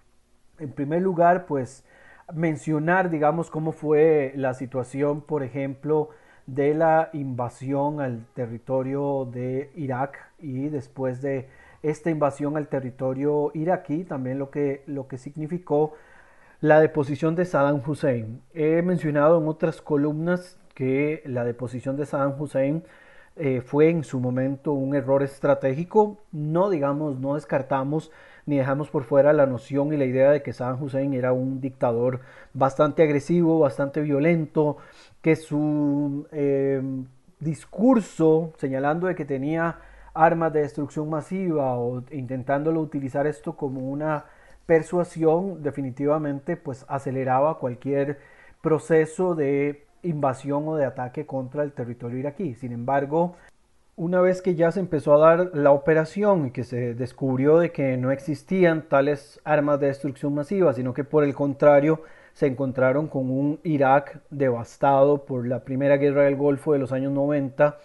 En 0.58 0.72
primer 0.72 1.02
lugar, 1.02 1.46
pues 1.46 1.84
mencionar, 2.32 3.10
digamos, 3.10 3.50
cómo 3.50 3.72
fue 3.72 4.32
la 4.36 4.54
situación, 4.54 5.20
por 5.20 5.42
ejemplo, 5.42 6.10
de 6.46 6.74
la 6.74 7.10
invasión 7.12 8.00
al 8.00 8.26
territorio 8.34 9.28
de 9.30 9.70
Irak 9.76 10.18
y 10.38 10.68
después 10.68 11.22
de 11.22 11.48
esta 11.82 12.10
invasión 12.10 12.56
al 12.56 12.68
territorio 12.68 13.50
iraquí, 13.54 14.04
también 14.04 14.38
lo 14.38 14.50
que, 14.50 14.82
lo 14.86 15.08
que 15.08 15.16
significó 15.16 15.94
la 16.60 16.80
deposición 16.80 17.36
de 17.36 17.44
Saddam 17.44 17.80
Hussein. 17.86 18.42
He 18.52 18.82
mencionado 18.82 19.38
en 19.40 19.48
otras 19.48 19.80
columnas 19.80 20.58
que 20.74 21.22
la 21.24 21.44
deposición 21.44 21.96
de 21.96 22.06
Saddam 22.06 22.40
Hussein 22.40 22.84
eh, 23.36 23.62
fue 23.62 23.88
en 23.88 24.04
su 24.04 24.20
momento 24.20 24.72
un 24.72 24.94
error 24.94 25.22
estratégico. 25.22 26.18
No 26.32 26.68
digamos, 26.68 27.18
no 27.18 27.36
descartamos 27.36 28.10
ni 28.50 28.58
dejamos 28.58 28.90
por 28.90 29.04
fuera 29.04 29.32
la 29.32 29.46
noción 29.46 29.92
y 29.92 29.96
la 29.96 30.04
idea 30.04 30.32
de 30.32 30.42
que 30.42 30.52
Saddam 30.52 30.82
Hussein 30.82 31.14
era 31.14 31.32
un 31.32 31.60
dictador 31.60 32.20
bastante 32.52 33.04
agresivo, 33.04 33.60
bastante 33.60 34.00
violento, 34.02 34.76
que 35.22 35.36
su 35.36 36.26
eh, 36.32 36.82
discurso 37.38 38.52
señalando 38.58 39.06
de 39.06 39.14
que 39.14 39.24
tenía 39.24 39.78
armas 40.14 40.52
de 40.52 40.62
destrucción 40.62 41.08
masiva 41.08 41.78
o 41.78 42.02
intentándolo 42.10 42.80
utilizar 42.80 43.28
esto 43.28 43.56
como 43.56 43.88
una 43.88 44.24
persuasión, 44.66 45.62
definitivamente 45.62 46.56
pues 46.56 46.84
aceleraba 46.88 47.58
cualquier 47.58 48.18
proceso 48.60 49.36
de 49.36 49.84
invasión 50.02 50.66
o 50.66 50.74
de 50.74 50.86
ataque 50.86 51.24
contra 51.24 51.62
el 51.62 51.70
territorio 51.72 52.18
iraquí. 52.18 52.54
Sin 52.56 52.72
embargo, 52.72 53.36
una 54.00 54.22
vez 54.22 54.40
que 54.40 54.54
ya 54.54 54.72
se 54.72 54.80
empezó 54.80 55.12
a 55.12 55.18
dar 55.18 55.50
la 55.52 55.72
operación 55.72 56.46
y 56.46 56.50
que 56.52 56.64
se 56.64 56.94
descubrió 56.94 57.58
de 57.58 57.70
que 57.70 57.98
no 57.98 58.10
existían 58.12 58.88
tales 58.88 59.38
armas 59.44 59.78
de 59.78 59.88
destrucción 59.88 60.34
masiva, 60.34 60.72
sino 60.72 60.94
que 60.94 61.04
por 61.04 61.22
el 61.22 61.34
contrario 61.34 62.00
se 62.32 62.46
encontraron 62.46 63.08
con 63.08 63.30
un 63.30 63.60
Irak 63.62 64.22
devastado 64.30 65.26
por 65.26 65.46
la 65.46 65.64
primera 65.64 65.98
guerra 65.98 66.22
del 66.22 66.36
Golfo 66.36 66.72
de 66.72 66.78
los 66.78 66.92
años 66.92 67.12
90, 67.12 67.76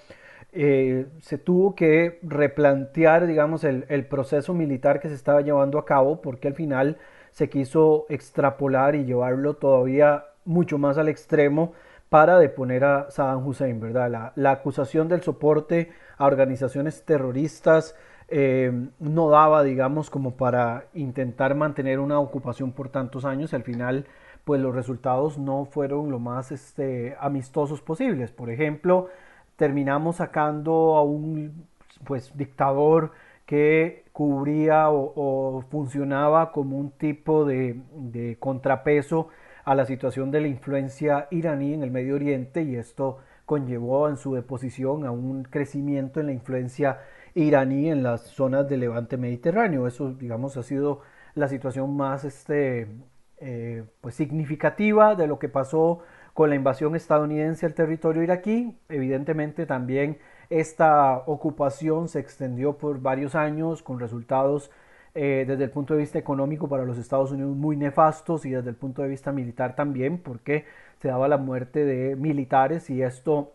eh, 0.53 1.07
se 1.19 1.37
tuvo 1.37 1.75
que 1.75 2.19
replantear, 2.23 3.27
digamos, 3.27 3.65
el, 3.65 3.83
el, 3.89 4.05
proceso 4.05 4.53
militar 4.53 5.01
que 5.01 5.09
se 5.09 5.15
estaba 5.15 5.41
llevando 5.41 5.77
a 5.77 5.85
cabo, 5.85 6.21
porque 6.21 6.47
al 6.47 6.53
final 6.53 6.95
se 7.31 7.49
quiso 7.49 8.05
extrapolar 8.07 8.95
y 8.95 9.03
llevarlo 9.03 9.55
todavía 9.55 10.23
mucho 10.45 10.77
más 10.77 10.97
al 10.97 11.09
extremo 11.09 11.73
para 12.07 12.39
deponer 12.39 12.85
a 12.85 13.11
Saddam 13.11 13.45
Hussein, 13.45 13.81
¿verdad? 13.81 14.09
La, 14.09 14.31
la 14.37 14.51
acusación 14.51 15.09
del 15.09 15.21
soporte 15.21 15.89
a 16.17 16.25
organizaciones 16.25 17.03
terroristas 17.03 17.95
eh, 18.27 18.71
no 18.99 19.29
daba, 19.29 19.63
digamos, 19.63 20.09
como 20.09 20.35
para 20.35 20.85
intentar 20.93 21.55
mantener 21.55 21.99
una 21.99 22.19
ocupación 22.19 22.71
por 22.71 22.89
tantos 22.89 23.25
años. 23.25 23.53
Al 23.53 23.63
final, 23.63 24.05
pues 24.43 24.61
los 24.61 24.73
resultados 24.73 25.37
no 25.37 25.65
fueron 25.65 26.09
lo 26.11 26.19
más 26.19 26.51
este, 26.51 27.15
amistosos 27.19 27.81
posibles. 27.81 28.31
Por 28.31 28.49
ejemplo, 28.49 29.09
terminamos 29.55 30.17
sacando 30.17 30.95
a 30.97 31.03
un 31.03 31.67
pues, 32.03 32.35
dictador 32.35 33.11
que 33.45 34.05
cubría 34.11 34.89
o, 34.89 35.63
funcionaba 35.69 36.51
como 36.51 36.77
un 36.77 36.91
tipo 36.91 37.45
de, 37.45 37.79
de 37.93 38.37
contrapeso 38.39 39.27
a 39.65 39.75
la 39.75 39.85
situación 39.85 40.31
de 40.31 40.41
la 40.41 40.47
influencia 40.47 41.27
iraní 41.31 41.73
en 41.73 41.83
el 41.83 41.91
Medio 41.91 42.15
Oriente 42.15 42.63
y 42.63 42.75
esto 42.75 43.19
conllevó 43.45 44.09
en 44.09 44.17
su 44.17 44.33
deposición 44.33 45.05
a 45.05 45.11
un 45.11 45.43
crecimiento 45.43 46.19
en 46.19 46.27
la 46.27 46.33
influencia 46.33 46.99
iraní 47.35 47.89
en 47.89 48.03
las 48.03 48.21
zonas 48.21 48.67
del 48.67 48.81
levante 48.81 49.17
mediterráneo. 49.17 49.87
Eso, 49.87 50.13
digamos, 50.13 50.57
ha 50.57 50.63
sido 50.63 51.01
la 51.35 51.47
situación 51.47 51.95
más 51.95 52.23
este, 52.23 52.87
eh, 53.37 53.83
pues 54.01 54.15
significativa 54.15 55.15
de 55.15 55.27
lo 55.27 55.37
que 55.37 55.49
pasó 55.49 55.99
con 56.33 56.49
la 56.49 56.55
invasión 56.55 56.95
estadounidense 56.95 57.65
al 57.65 57.73
territorio 57.73 58.23
iraquí. 58.23 58.77
Evidentemente 58.89 59.65
también 59.65 60.17
esta 60.49 61.17
ocupación 61.25 62.07
se 62.07 62.19
extendió 62.19 62.77
por 62.77 63.01
varios 63.01 63.35
años 63.35 63.83
con 63.83 63.99
resultados 63.99 64.71
eh, 65.13 65.45
desde 65.47 65.63
el 65.63 65.69
punto 65.69 65.93
de 65.93 66.01
vista 66.01 66.19
económico 66.19 66.67
para 66.67 66.83
los 66.83 66.97
Estados 66.97 67.31
Unidos 67.31 67.55
muy 67.55 67.77
nefastos 67.77 68.45
y 68.45 68.51
desde 68.51 68.69
el 68.69 68.75
punto 68.75 69.01
de 69.01 69.07
vista 69.07 69.31
militar 69.31 69.73
también, 69.73 70.17
porque 70.17 70.65
se 71.05 71.09
daba 71.09 71.27
la 71.27 71.37
muerte 71.37 71.85
de 71.85 72.15
militares 72.15 72.89
y 72.89 73.03
esto 73.03 73.51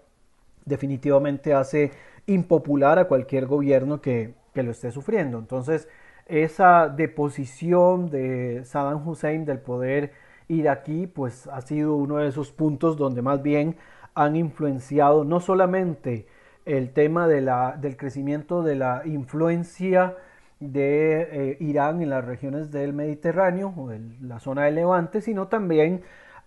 definitivamente 0.66 1.52
hace 1.52 1.90
impopular 2.26 3.00
a 3.00 3.08
cualquier 3.08 3.46
gobierno 3.46 4.00
que, 4.00 4.34
lo 4.54 4.70
esté 4.70 4.92
sufriendo. 4.92 5.38
Entonces, 5.38 5.88
esa 6.26 6.88
deposición 6.88 8.08
de 8.08 8.62
Saddam 8.64 9.08
Hussein 9.08 9.44
del 9.46 9.58
poder 9.58 10.12
iraquí, 10.46 11.08
pues 11.08 11.48
ha 11.48 11.60
sido 11.62 11.96
uno 11.96 12.18
de 12.18 12.28
esos 12.28 12.52
puntos 12.52 12.96
donde 12.96 13.20
más 13.20 13.42
bien 13.42 13.74
han 14.14 14.36
influenciado 14.36 15.24
no 15.24 15.40
solamente 15.40 16.28
el 16.66 16.92
tema 16.92 17.26
de 17.26 17.40
la, 17.40 17.76
del 17.80 17.96
crecimiento 17.96 18.62
de 18.62 18.76
la 18.76 19.02
influencia 19.06 20.14
de 20.60 21.22
eh, 21.32 21.56
Irán 21.58 22.00
en 22.00 22.10
las 22.10 22.24
regiones 22.24 22.70
del 22.70 22.92
Mediterráneo 22.92 23.74
o 23.76 23.90
en 23.90 24.18
la 24.20 24.38
zona 24.38 24.66
de 24.66 24.70
Levante, 24.70 25.20
sino 25.20 25.48
también 25.48 26.02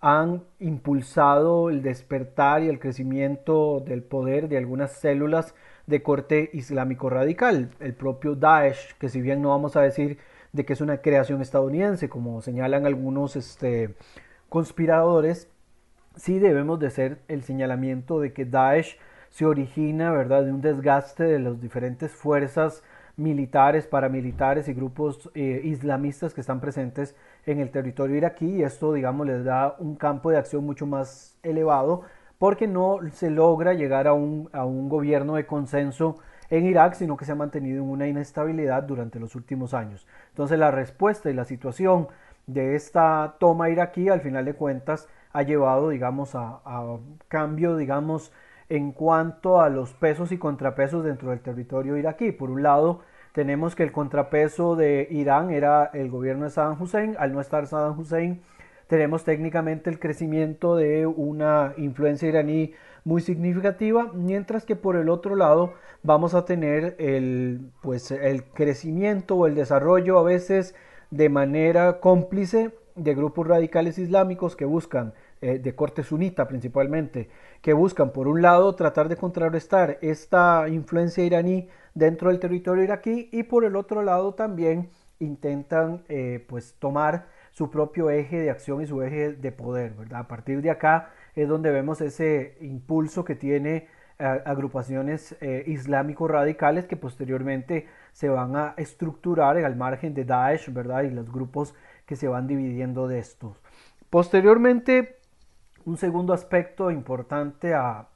han 0.05 0.43
impulsado 0.59 1.69
el 1.69 1.81
despertar 1.81 2.61
y 2.61 2.67
el 2.67 2.77
crecimiento 2.77 3.79
del 3.79 4.03
poder 4.03 4.49
de 4.49 4.57
algunas 4.57 4.91
células 4.91 5.55
de 5.87 6.03
corte 6.03 6.49
islámico 6.51 7.09
radical. 7.09 7.69
El 7.79 7.93
propio 7.93 8.35
Daesh, 8.35 8.95
que 8.99 9.07
si 9.07 9.21
bien 9.21 9.41
no 9.41 9.49
vamos 9.49 9.77
a 9.77 9.81
decir 9.81 10.17
de 10.51 10.65
que 10.65 10.73
es 10.73 10.81
una 10.81 10.97
creación 10.97 11.41
estadounidense, 11.41 12.09
como 12.09 12.41
señalan 12.41 12.85
algunos 12.85 13.37
este, 13.37 13.95
conspiradores, 14.49 15.47
sí 16.17 16.37
debemos 16.37 16.81
de 16.81 16.89
ser 16.89 17.21
el 17.29 17.43
señalamiento 17.43 18.19
de 18.19 18.33
que 18.33 18.43
Daesh 18.43 18.97
se 19.29 19.45
origina, 19.45 20.11
¿verdad?, 20.11 20.43
de 20.43 20.51
un 20.51 20.59
desgaste 20.59 21.23
de 21.23 21.39
las 21.39 21.61
diferentes 21.61 22.11
fuerzas 22.11 22.83
militares, 23.15 23.87
paramilitares 23.87 24.67
y 24.67 24.73
grupos 24.73 25.29
eh, 25.33 25.61
islamistas 25.63 26.33
que 26.33 26.41
están 26.41 26.59
presentes 26.59 27.15
en 27.45 27.59
el 27.59 27.71
territorio 27.71 28.15
iraquí 28.15 28.57
y 28.57 28.63
esto, 28.63 28.93
digamos, 28.93 29.27
les 29.27 29.43
da 29.43 29.75
un 29.79 29.95
campo 29.95 30.31
de 30.31 30.37
acción 30.37 30.65
mucho 30.65 30.85
más 30.85 31.37
elevado 31.43 32.03
porque 32.37 32.67
no 32.67 32.99
se 33.13 33.29
logra 33.29 33.73
llegar 33.73 34.07
a 34.07 34.13
un, 34.13 34.49
a 34.53 34.65
un 34.65 34.89
gobierno 34.89 35.35
de 35.35 35.45
consenso 35.45 36.17
en 36.49 36.65
Irak, 36.65 36.93
sino 36.95 37.17
que 37.17 37.25
se 37.25 37.31
ha 37.31 37.35
mantenido 37.35 37.83
en 37.83 37.89
una 37.89 38.07
inestabilidad 38.07 38.83
durante 38.83 39.19
los 39.19 39.35
últimos 39.35 39.73
años. 39.73 40.05
Entonces 40.29 40.59
la 40.59 40.71
respuesta 40.71 41.29
y 41.29 41.33
la 41.33 41.45
situación 41.45 42.07
de 42.47 42.75
esta 42.75 43.35
toma 43.39 43.69
iraquí, 43.69 44.09
al 44.09 44.21
final 44.21 44.45
de 44.45 44.53
cuentas, 44.53 45.07
ha 45.31 45.43
llevado, 45.43 45.89
digamos, 45.89 46.35
a, 46.35 46.61
a 46.65 46.97
cambio, 47.27 47.77
digamos, 47.77 48.31
en 48.69 48.91
cuanto 48.91 49.61
a 49.61 49.69
los 49.69 49.93
pesos 49.93 50.31
y 50.31 50.37
contrapesos 50.37 51.03
dentro 51.03 51.29
del 51.29 51.41
territorio 51.41 51.97
iraquí. 51.97 52.31
Por 52.31 52.49
un 52.49 52.63
lado, 52.63 53.01
tenemos 53.33 53.75
que 53.75 53.83
el 53.83 53.91
contrapeso 53.91 54.75
de 54.75 55.07
Irán 55.09 55.49
era 55.49 55.89
el 55.93 56.09
gobierno 56.09 56.45
de 56.45 56.51
Saddam 56.51 56.81
Hussein. 56.81 57.15
Al 57.19 57.33
no 57.33 57.41
estar 57.41 57.67
Saddam 57.67 57.99
Hussein, 57.99 58.41
tenemos 58.87 59.23
técnicamente 59.23 59.89
el 59.89 59.99
crecimiento 59.99 60.75
de 60.75 61.07
una 61.07 61.73
influencia 61.77 62.29
iraní 62.29 62.73
muy 63.03 63.21
significativa, 63.21 64.11
mientras 64.13 64.65
que 64.65 64.75
por 64.75 64.95
el 64.95 65.09
otro 65.09 65.35
lado 65.35 65.73
vamos 66.03 66.35
a 66.35 66.45
tener 66.45 66.95
el, 66.99 67.71
pues, 67.81 68.11
el 68.11 68.45
crecimiento 68.45 69.35
o 69.35 69.47
el 69.47 69.55
desarrollo 69.55 70.19
a 70.19 70.23
veces 70.23 70.75
de 71.09 71.29
manera 71.29 71.99
cómplice 71.99 72.71
de 72.95 73.15
grupos 73.15 73.47
radicales 73.47 73.97
islámicos 73.97 74.55
que 74.55 74.65
buscan 74.65 75.13
eh, 75.41 75.57
de 75.57 75.75
corte 75.75 76.03
sunita 76.03 76.47
principalmente, 76.47 77.29
que 77.61 77.73
buscan 77.73 78.11
por 78.11 78.27
un 78.27 78.43
lado 78.43 78.75
tratar 78.75 79.09
de 79.09 79.17
contrarrestar 79.17 79.97
esta 80.01 80.69
influencia 80.69 81.25
iraní 81.25 81.67
dentro 81.93 82.29
del 82.29 82.39
territorio 82.39 82.83
iraquí 82.83 83.29
y 83.31 83.43
por 83.43 83.65
el 83.65 83.75
otro 83.75 84.01
lado 84.03 84.33
también 84.33 84.89
intentan 85.19 86.03
eh, 86.09 86.45
pues 86.47 86.75
tomar 86.79 87.27
su 87.51 87.69
propio 87.69 88.09
eje 88.09 88.39
de 88.39 88.49
acción 88.49 88.81
y 88.81 88.87
su 88.87 89.01
eje 89.03 89.33
de 89.33 89.51
poder, 89.51 89.93
¿verdad? 89.93 90.21
A 90.21 90.27
partir 90.27 90.61
de 90.61 90.71
acá 90.71 91.09
es 91.35 91.47
donde 91.47 91.71
vemos 91.71 92.01
ese 92.01 92.57
impulso 92.61 93.23
que 93.23 93.35
tiene 93.35 93.87
eh, 94.19 94.41
agrupaciones 94.45 95.35
islámicos 95.65 96.29
radicales 96.29 96.85
que 96.85 96.97
posteriormente 96.97 97.87
se 98.11 98.29
van 98.29 98.55
a 98.55 98.73
estructurar 98.77 99.57
al 99.57 99.75
margen 99.75 100.13
de 100.13 100.25
Daesh, 100.25 100.71
¿verdad? 100.73 101.03
Y 101.03 101.11
los 101.11 101.31
grupos 101.31 101.75
que 102.05 102.15
se 102.15 102.27
van 102.27 102.47
dividiendo 102.47 103.07
de 103.07 103.19
estos. 103.19 103.61
Posteriormente 104.09 105.17
un 105.85 105.97
segundo 105.97 106.33
aspecto 106.33 106.91
importante 106.91 107.73
a, 107.73 108.09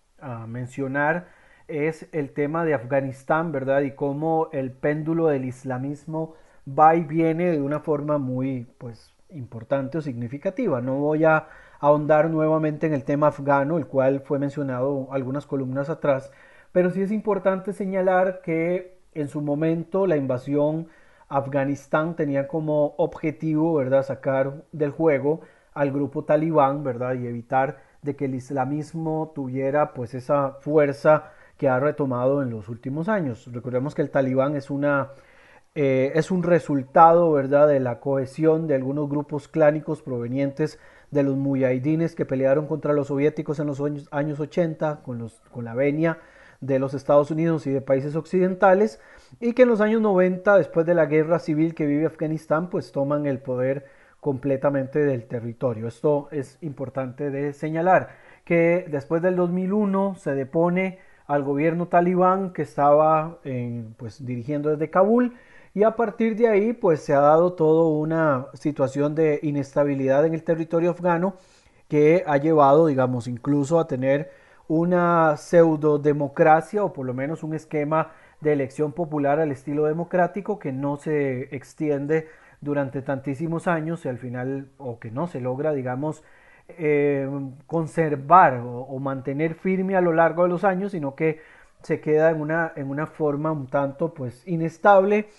mencionar 0.48 1.28
es 1.68 2.08
el 2.14 2.32
tema 2.32 2.66
de 2.66 2.74
Afganistán, 2.74 3.52
¿verdad? 3.52 3.82
Y 3.82 3.92
cómo 3.92 4.50
el 4.52 4.72
péndulo 4.72 5.28
del 5.28 5.46
islamismo 5.46 6.36
va 6.68 6.96
y 6.96 7.04
viene 7.04 7.52
de 7.52 7.62
una 7.62 7.80
forma 7.80 8.18
muy, 8.18 8.68
pues, 8.78 9.14
importante 9.30 9.98
o 9.98 10.02
significativa. 10.02 10.82
No 10.82 10.96
voy 10.96 11.26
a 11.26 11.48
ahondar 11.80 12.30
nuevamente 12.30 12.88
en 12.88 12.94
el 12.94 13.04
tema 13.04 13.28
afgano, 13.28 13.78
el 13.78 13.88
cual 13.88 14.22
fue 14.22 14.40
mencionado 14.40 15.08
algunas 15.12 15.46
columnas 15.46 15.90
atrás, 15.90 16.32
pero 16.72 16.90
sí 16.90 17.02
es 17.02 17.12
importante 17.12 17.74
señalar 17.74 18.42
que 18.42 18.98
en 19.14 19.28
su 19.28 19.42
momento 19.42 20.08
la 20.08 20.18
invasión 20.18 20.88
Afganistán 21.30 22.16
tenía 22.16 22.48
como 22.48 22.96
objetivo, 22.98 23.76
¿verdad?, 23.76 24.04
sacar 24.04 24.64
del 24.72 24.92
juego 24.92 25.42
al 25.74 25.92
grupo 25.92 26.24
talibán, 26.24 26.84
¿verdad? 26.84 27.16
Y 27.16 27.28
evitar 27.28 27.78
de 28.02 28.16
que 28.16 28.26
el 28.26 28.36
islamismo 28.36 29.32
tuviera 29.36 29.94
pues 29.94 30.14
esa 30.14 30.54
fuerza 30.62 31.32
que 31.58 31.70
ha 31.70 31.80
retomado 31.80 32.42
en 32.42 32.50
los 32.50 32.70
últimos 32.70 33.10
años. 33.10 33.50
Recordemos 33.52 33.96
que 33.96 34.02
el 34.02 34.10
talibán 34.10 34.56
es 34.56 34.70
una 34.70 35.12
eh, 35.80 36.12
es 36.16 36.32
un 36.32 36.42
resultado, 36.42 37.32
¿verdad?, 37.32 37.68
de 37.68 37.80
la 37.80 38.00
cohesión 38.00 38.66
de 38.66 38.74
algunos 38.74 39.08
grupos 39.08 39.48
clánicos 39.48 40.02
provenientes 40.02 40.80
de 41.12 41.22
los 41.22 41.36
muyahidines 41.36 42.16
que 42.16 42.26
pelearon 42.26 42.66
contra 42.66 42.94
los 42.94 43.10
soviéticos 43.10 43.60
en 43.60 43.68
los 43.68 43.80
años, 43.80 44.08
años 44.10 44.40
80 44.40 45.04
con, 45.04 45.20
los, 45.20 45.40
con 45.52 45.66
la 45.66 45.76
venia 45.76 46.18
de 46.62 46.80
los 46.80 46.96
Estados 46.96 47.30
Unidos 47.30 47.68
y 47.68 47.72
de 47.72 47.82
países 47.82 48.16
occidentales 48.16 49.00
y 49.40 49.54
que 49.54 49.62
en 49.62 49.70
los 49.70 49.80
años 49.80 50.02
90, 50.02 50.58
después 50.58 50.84
de 50.88 50.96
la 50.96 51.06
guerra 51.06 51.38
civil 51.38 51.76
que 51.76 51.86
vive 51.86 52.08
Afganistán, 52.08 52.72
pues 52.72 52.92
toman 52.92 53.28
el 53.28 53.38
poder 53.38 53.86
completamente 54.20 55.06
del 55.06 55.28
territorio. 55.28 55.88
Esto 55.88 56.28
es 56.32 56.58
importante 56.62 57.30
de 57.30 57.54
señalar, 57.54 58.10
que 58.46 58.88
después 58.90 59.22
del 59.22 59.36
2001 59.36 60.16
se 60.16 60.34
depone 60.34 60.98
al 61.28 61.44
gobierno 61.44 61.88
talibán 61.88 62.54
que 62.54 62.64
estaba 62.64 63.40
pues, 63.98 64.26
dirigiendo 64.26 64.70
desde 64.70 64.90
Kabul. 64.90 65.36
Y 65.74 65.84
a 65.84 65.96
partir 65.96 66.36
de 66.36 66.48
ahí 66.48 66.74
pues 66.74 67.02
se 67.02 67.14
ha 67.14 67.20
dado 67.20 67.54
toda 67.54 67.88
una 67.88 68.48
situación 68.54 69.14
de 69.14 69.40
inestabilidad 69.44 70.26
en 70.26 70.34
el 70.34 70.44
territorio 70.44 70.92
afgano 70.92 71.36
que 71.88 72.24
ha 72.26 72.38
llevado 72.38 72.88
digamos 72.88 73.28
incluso 73.28 73.80
a 73.80 73.88
tener 73.88 74.32
una 74.68 75.38
pseudo-democracia 75.38 76.84
o 76.84 76.94
por 76.94 77.06
lo 77.06 77.14
menos 77.14 77.44
un 77.44 77.54
esquema 77.54 78.12
de 78.42 78.54
elección 78.54 78.92
popular 78.92 79.40
al 79.40 79.52
estilo 79.52 79.86
democrático 79.86 80.60
que 80.60 80.72
no 80.72 80.98
se 80.98 81.56
extiende 81.56 82.28
durante 82.62 83.02
tantísimos 83.02 83.68
años 83.68 84.06
y 84.06 84.10
al 84.10 84.18
final, 84.18 84.70
o 84.78 85.00
que 85.00 85.12
no 85.12 85.28
se 85.28 85.40
logra, 85.40 85.74
digamos, 85.74 86.24
eh, 86.70 87.30
conservar 87.66 88.62
o, 88.64 89.00
mantener 89.00 89.56
firme 89.56 89.96
a 89.96 90.02
lo 90.02 90.14
largo 90.14 90.44
de 90.44 90.50
los 90.50 90.64
años, 90.64 90.92
sino 90.92 91.16
que 91.16 91.40
se 91.82 92.02
queda 92.02 92.30
en 92.30 92.42
una, 92.42 92.74
en 92.76 92.90
una 92.90 93.08
forma 93.08 93.52
un 93.52 93.68
tanto 93.68 94.14
pues 94.14 94.46
inestable, 94.48 95.30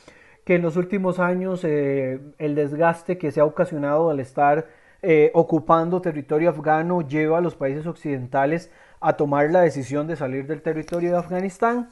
que 0.45 0.55
en 0.55 0.63
los 0.63 0.77
últimos 0.77 1.19
años 1.19 1.63
eh, 1.65 2.21
el 2.39 2.55
desgaste 2.55 3.19
que 3.19 3.31
se 3.31 3.41
ha 3.41 3.45
ocasionado 3.45 4.11
al 4.11 4.21
estar 4.21 4.67
eh, 5.03 5.31
ocupando 5.35 6.01
territorio 6.01 6.51
afgano 6.51 7.03
lleva 7.03 7.39
a 7.39 7.41
los 7.41 7.55
países 7.55 7.87
occidentales 7.87 8.71
a 9.01 9.13
tomar 9.17 9.51
la 9.51 9.61
decisión 9.61 10.07
de 10.07 10.17
salir 10.17 10.47
del 10.47 10.63
territorio 10.63 11.13
de 11.13 11.19
Afganistán 11.19 11.91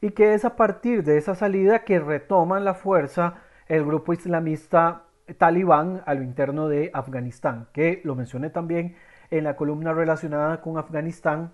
y 0.00 0.10
que 0.10 0.34
es 0.34 0.44
a 0.44 0.54
partir 0.54 1.02
de 1.02 1.18
esa 1.18 1.34
salida 1.34 1.84
que 1.84 1.98
retoman 1.98 2.64
la 2.64 2.74
fuerza 2.74 3.42
el 3.66 3.84
grupo 3.84 4.12
islamista 4.12 5.04
talibán 5.38 6.02
a 6.06 6.14
lo 6.14 6.22
interno 6.22 6.68
de 6.68 6.90
Afganistán, 6.92 7.68
que 7.72 8.00
lo 8.04 8.14
mencioné 8.14 8.50
también 8.50 8.96
en 9.30 9.44
la 9.44 9.56
columna 9.56 9.92
relacionada 9.92 10.60
con 10.60 10.78
Afganistán, 10.78 11.52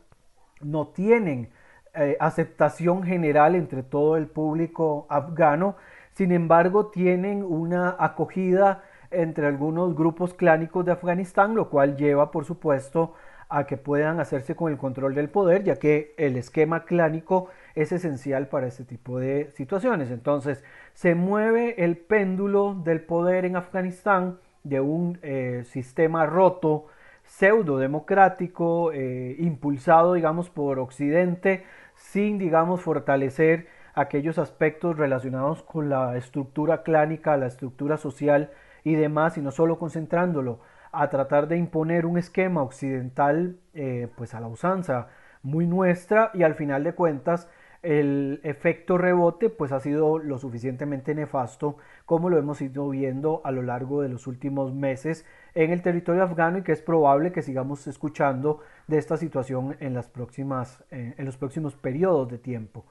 no 0.61 0.89
tienen 0.89 1.51
eh, 1.95 2.17
aceptación 2.21 3.03
general 3.03 3.55
entre 3.55 3.83
todo 3.83 4.17
el 4.17 4.27
público 4.27 5.07
afgano, 5.09 5.77
sin 6.13 6.33
embargo 6.33 6.87
tienen 6.87 7.43
una 7.43 7.97
acogida 7.99 8.83
entre 9.11 9.47
algunos 9.47 9.95
grupos 9.97 10.35
clánicos 10.35 10.85
de 10.85 10.93
Afganistán, 10.93 11.55
lo 11.55 11.69
cual 11.69 11.97
lleva, 11.97 12.31
por 12.31 12.45
supuesto, 12.45 13.15
a 13.49 13.65
que 13.65 13.77
puedan 13.77 14.21
hacerse 14.21 14.55
con 14.55 14.71
el 14.71 14.79
control 14.79 15.15
del 15.15 15.29
poder, 15.29 15.65
ya 15.65 15.77
que 15.77 16.15
el 16.17 16.37
esquema 16.37 16.85
clánico 16.85 17.49
es 17.75 17.93
esencial 17.93 18.49
para 18.49 18.67
este 18.67 18.85
tipo 18.85 19.19
de 19.19 19.51
situaciones. 19.55 20.11
Entonces, 20.11 20.65
se 20.93 21.15
mueve 21.15 21.85
el 21.85 21.97
péndulo 21.97 22.75
del 22.75 23.01
poder 23.01 23.45
en 23.45 23.57
Afganistán 23.57 24.39
de 24.65 24.81
un 24.81 25.19
eh, 25.23 25.63
sistema 25.65 26.27
roto, 26.27 26.87
pseudo 27.25 27.79
democrático, 27.79 28.93
eh, 28.93 29.37
impulsado, 29.39 30.15
digamos, 30.15 30.51
por 30.51 30.79
Occidente, 30.79 31.65
sin, 31.95 32.39
digamos, 32.39 32.81
fortalecer 32.81 33.69
aquellos 33.95 34.39
aspectos 34.39 34.97
relacionados 34.97 35.63
con 35.63 35.89
la 35.89 36.17
estructura 36.17 36.83
clánica, 36.83 37.37
la 37.37 37.47
estructura 37.47 37.97
social 37.97 38.51
y 38.85 38.95
demás, 38.95 39.37
y 39.37 39.43
no 39.43 39.51
solo 39.51 39.79
concentrándolo 39.79 40.61
a 40.93 41.09
tratar 41.09 41.47
de 41.47 41.57
imponer 41.57 42.07
un 42.07 42.19
esquema 42.19 42.63
occidental, 42.63 43.57
eh, 43.75 44.09
pues 44.17 44.35
a 44.35 44.41
la 44.41 44.49
usanza 44.49 45.09
muy 45.43 45.67
nuestra, 45.67 46.31
y 46.35 46.43
al 46.43 46.55
final 46.55 46.85
de 46.85 46.95
cuentas 46.95 47.49
el 47.83 48.40
efecto 48.43 48.99
rebote 48.99 49.49
pues 49.49 49.73
ha 49.73 49.81
sido 49.81 50.19
lo 50.19 50.38
suficientemente 50.38 51.14
nefasto 51.14 51.77
como 52.05 52.29
lo 52.29 52.38
hemos 52.38 52.61
ido 52.61 52.88
viendo 52.90 53.40
a 53.45 53.51
lo 53.51 53.62
largo 53.62 54.03
de 54.03 54.09
los 54.09 54.27
últimos 54.27 54.75
meses 54.75 55.25
en 55.55 55.71
el 55.71 55.83
territorio 55.83 56.23
afgano 56.23 56.59
y 56.59 56.62
que 56.62 56.73
es 56.73 56.83
probable 56.83 57.33
que 57.33 57.43
sigamos 57.43 57.87
escuchando 57.87 58.61
de 58.87 58.99
esta 58.99 59.16
situación 59.16 59.77
en, 59.81 59.95
las 59.95 60.09
próximas, 60.09 60.85
eh, 60.90 61.14
en 61.16 61.25
los 61.25 61.37
próximos 61.37 61.75
periodos 61.75 62.29
de 62.29 62.38
tiempo. 62.38 62.85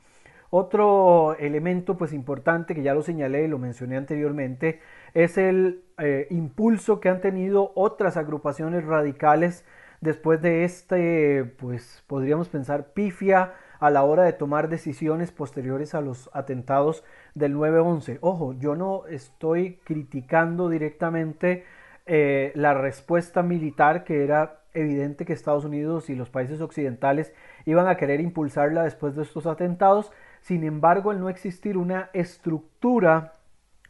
Otro 0.52 1.36
elemento 1.38 1.96
pues 1.96 2.12
importante 2.12 2.74
que 2.74 2.82
ya 2.82 2.96
lo 2.96 3.04
señalé 3.04 3.44
y 3.44 3.48
lo 3.48 3.60
mencioné 3.60 3.98
anteriormente 3.98 4.80
es 5.14 5.38
el 5.38 5.84
eh, 6.00 6.26
impulso 6.32 7.00
que 7.00 7.10
han 7.10 7.22
tenido 7.22 7.72
otras 7.76 8.18
agrupaciones 8.18 8.84
radicales 8.84 9.64
después 10.02 10.42
de 10.42 10.64
este 10.64 11.44
pues 11.60 12.04
podríamos 12.08 12.50
pensar 12.50 12.94
pifia 12.94 13.54
a 13.80 13.90
la 13.90 14.04
hora 14.04 14.24
de 14.24 14.34
tomar 14.34 14.70
decisiones 14.70 15.32
posteriores 15.32 15.96
a 15.96 16.02
los 16.02 16.30
atentados 16.34 17.04
del 17.34 17.56
9-11. 17.56 18.20
Ojo, 18.22 18.54
yo 18.54 18.76
no 18.76 19.06
estoy 19.08 19.80
criticando 19.84 20.70
directamente 20.70 21.66
eh, 22.06 22.52
la 22.56 22.74
respuesta 22.74 23.42
militar 23.44 24.04
que 24.04 24.24
era 24.24 24.60
evidente 24.74 25.26
que 25.26 25.34
Estados 25.34 25.66
Unidos 25.66 26.10
y 26.10 26.16
los 26.16 26.30
países 26.30 26.62
occidentales 26.62 27.34
iban 27.66 27.88
a 27.88 27.96
querer 27.96 28.20
impulsarla 28.20 28.84
después 28.84 29.16
de 29.16 29.24
estos 29.24 29.46
atentados. 29.46 30.12
Sin 30.42 30.64
embargo, 30.64 31.12
el 31.12 31.20
no 31.20 31.30
existir 31.30 31.78
una 31.78 32.10
estructura 32.14 33.34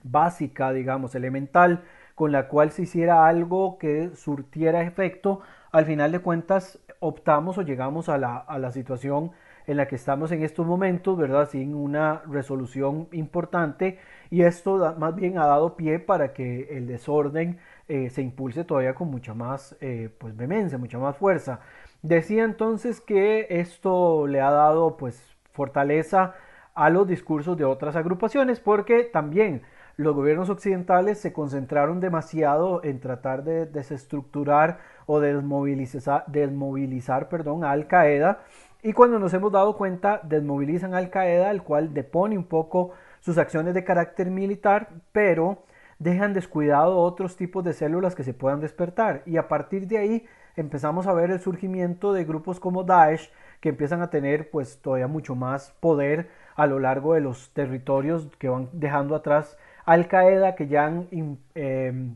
básica, 0.03 0.71
digamos, 0.71 1.15
elemental, 1.15 1.83
con 2.15 2.31
la 2.31 2.47
cual 2.47 2.71
se 2.71 2.83
hiciera 2.83 3.27
algo 3.27 3.77
que 3.77 4.11
surtiera 4.15 4.83
efecto, 4.83 5.41
al 5.71 5.85
final 5.85 6.11
de 6.11 6.19
cuentas 6.19 6.79
optamos 6.99 7.57
o 7.57 7.61
llegamos 7.61 8.09
a 8.09 8.17
la, 8.17 8.37
a 8.37 8.59
la 8.59 8.71
situación 8.71 9.31
en 9.69 9.77
la 9.77 9.87
que 9.87 9.95
estamos 9.95 10.31
en 10.31 10.41
estos 10.41 10.65
momentos, 10.65 11.15
¿verdad? 11.15 11.47
Sin 11.47 11.75
una 11.75 12.23
resolución 12.25 13.07
importante 13.11 13.99
y 14.31 14.41
esto 14.41 14.95
más 14.97 15.15
bien 15.15 15.37
ha 15.37 15.45
dado 15.45 15.75
pie 15.75 15.99
para 15.99 16.33
que 16.33 16.75
el 16.75 16.87
desorden 16.87 17.59
eh, 17.87 18.09
se 18.09 18.23
impulse 18.23 18.63
todavía 18.63 18.95
con 18.95 19.11
mucha 19.11 19.35
más 19.35 19.77
eh, 19.79 20.09
pues 20.17 20.35
vehemencia, 20.35 20.79
mucha 20.79 20.97
más 20.97 21.15
fuerza. 21.17 21.59
Decía 22.01 22.45
entonces 22.45 22.99
que 22.99 23.45
esto 23.51 24.25
le 24.25 24.41
ha 24.41 24.49
dado 24.49 24.97
pues 24.97 25.37
fortaleza 25.51 26.33
a 26.73 26.89
los 26.89 27.07
discursos 27.07 27.55
de 27.55 27.65
otras 27.65 27.95
agrupaciones 27.95 28.59
porque 28.59 29.03
también 29.03 29.61
los 29.97 30.15
gobiernos 30.15 30.49
occidentales 30.49 31.19
se 31.19 31.31
concentraron 31.31 31.99
demasiado 31.99 32.83
en 32.83 32.99
tratar 32.99 33.43
de 33.43 33.67
desestructurar 33.67 34.79
o 35.05 35.19
desmovilizar, 35.19 36.23
desmovilizar 36.25 37.29
perdón, 37.29 37.63
a 37.63 37.71
Al 37.71 37.85
Qaeda 37.85 38.39
y 38.81 38.93
cuando 38.93 39.19
nos 39.19 39.33
hemos 39.33 39.51
dado 39.51 39.75
cuenta, 39.75 40.21
desmovilizan 40.23 40.93
Al 40.93 41.09
Qaeda, 41.09 41.51
el 41.51 41.63
cual 41.63 41.93
depone 41.93 42.37
un 42.37 42.45
poco 42.45 42.91
sus 43.19 43.37
acciones 43.37 43.73
de 43.73 43.83
carácter 43.83 44.31
militar, 44.31 44.89
pero 45.11 45.63
dejan 45.99 46.33
descuidado 46.33 46.97
otros 46.97 47.35
tipos 47.35 47.63
de 47.63 47.73
células 47.73 48.15
que 48.15 48.23
se 48.23 48.33
puedan 48.33 48.61
despertar. 48.61 49.21
Y 49.25 49.35
a 49.35 49.49
partir 49.49 49.87
de 49.87 49.97
ahí 49.97 50.25
empezamos 50.55 51.07
a 51.07 51.13
ver 51.13 51.29
el 51.29 51.41
surgimiento 51.41 52.13
de 52.13 52.23
grupos 52.23 52.59
como 52.59 52.85
Daesh, 52.85 53.29
que 53.59 53.69
empiezan 53.69 54.01
a 54.01 54.09
tener 54.09 54.49
pues 54.49 54.81
todavía 54.81 55.07
mucho 55.07 55.35
más 55.35 55.71
poder 55.81 56.29
a 56.55 56.65
lo 56.65 56.79
largo 56.79 57.13
de 57.13 57.21
los 57.21 57.51
territorios 57.53 58.29
que 58.37 58.47
van 58.47 58.69
dejando 58.71 59.15
atrás 59.15 59.57
Al 59.85 60.07
Qaeda, 60.07 60.55
que 60.55 60.67
ya 60.67 60.85
han, 60.85 61.07
em, 61.55 62.15